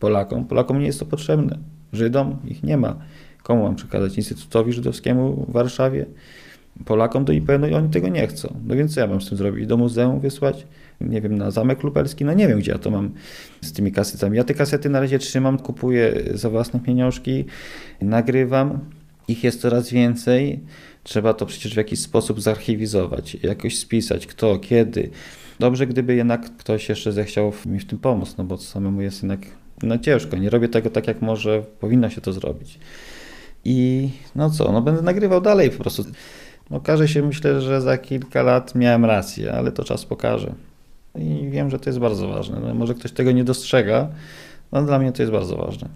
[0.00, 0.44] Polakom?
[0.44, 1.58] Polakom nie jest to potrzebne.
[1.92, 2.96] Żydom ich nie ma.
[3.42, 4.16] Komu mam przekazać?
[4.16, 6.06] Instytutowi Żydowskiemu w Warszawie?
[6.84, 8.54] Polakom do IPN-u i oni tego nie chcą.
[8.66, 9.66] No więc co ja mam z tym zrobić?
[9.66, 10.66] Do muzeum wysłać?
[11.00, 12.24] Nie wiem, na Zamek Lubelski?
[12.24, 13.10] No nie wiem, gdzie ja to mam
[13.60, 14.36] z tymi kasetami.
[14.36, 17.44] Ja te kasety na razie trzymam, kupuję za własne pieniążki,
[18.00, 18.78] nagrywam.
[19.28, 20.60] Ich jest coraz więcej.
[21.02, 25.10] Trzeba to przecież w jakiś sposób zarchiwizować, jakoś spisać, kto, kiedy.
[25.58, 29.40] Dobrze, gdyby jednak ktoś jeszcze zechciał mi w tym pomóc, no bo samemu jest jednak
[29.82, 30.36] no ciężko.
[30.36, 32.78] Nie robię tego tak, jak może powinno się to zrobić.
[33.64, 36.04] I no co, no będę nagrywał dalej po prostu.
[36.70, 40.54] Okaże się, myślę, że za kilka lat miałem rację, ale to czas pokaże.
[41.18, 42.60] I wiem, że to jest bardzo ważne.
[42.60, 44.08] No, może ktoś tego nie dostrzega,
[44.72, 45.88] no dla mnie to jest bardzo ważne.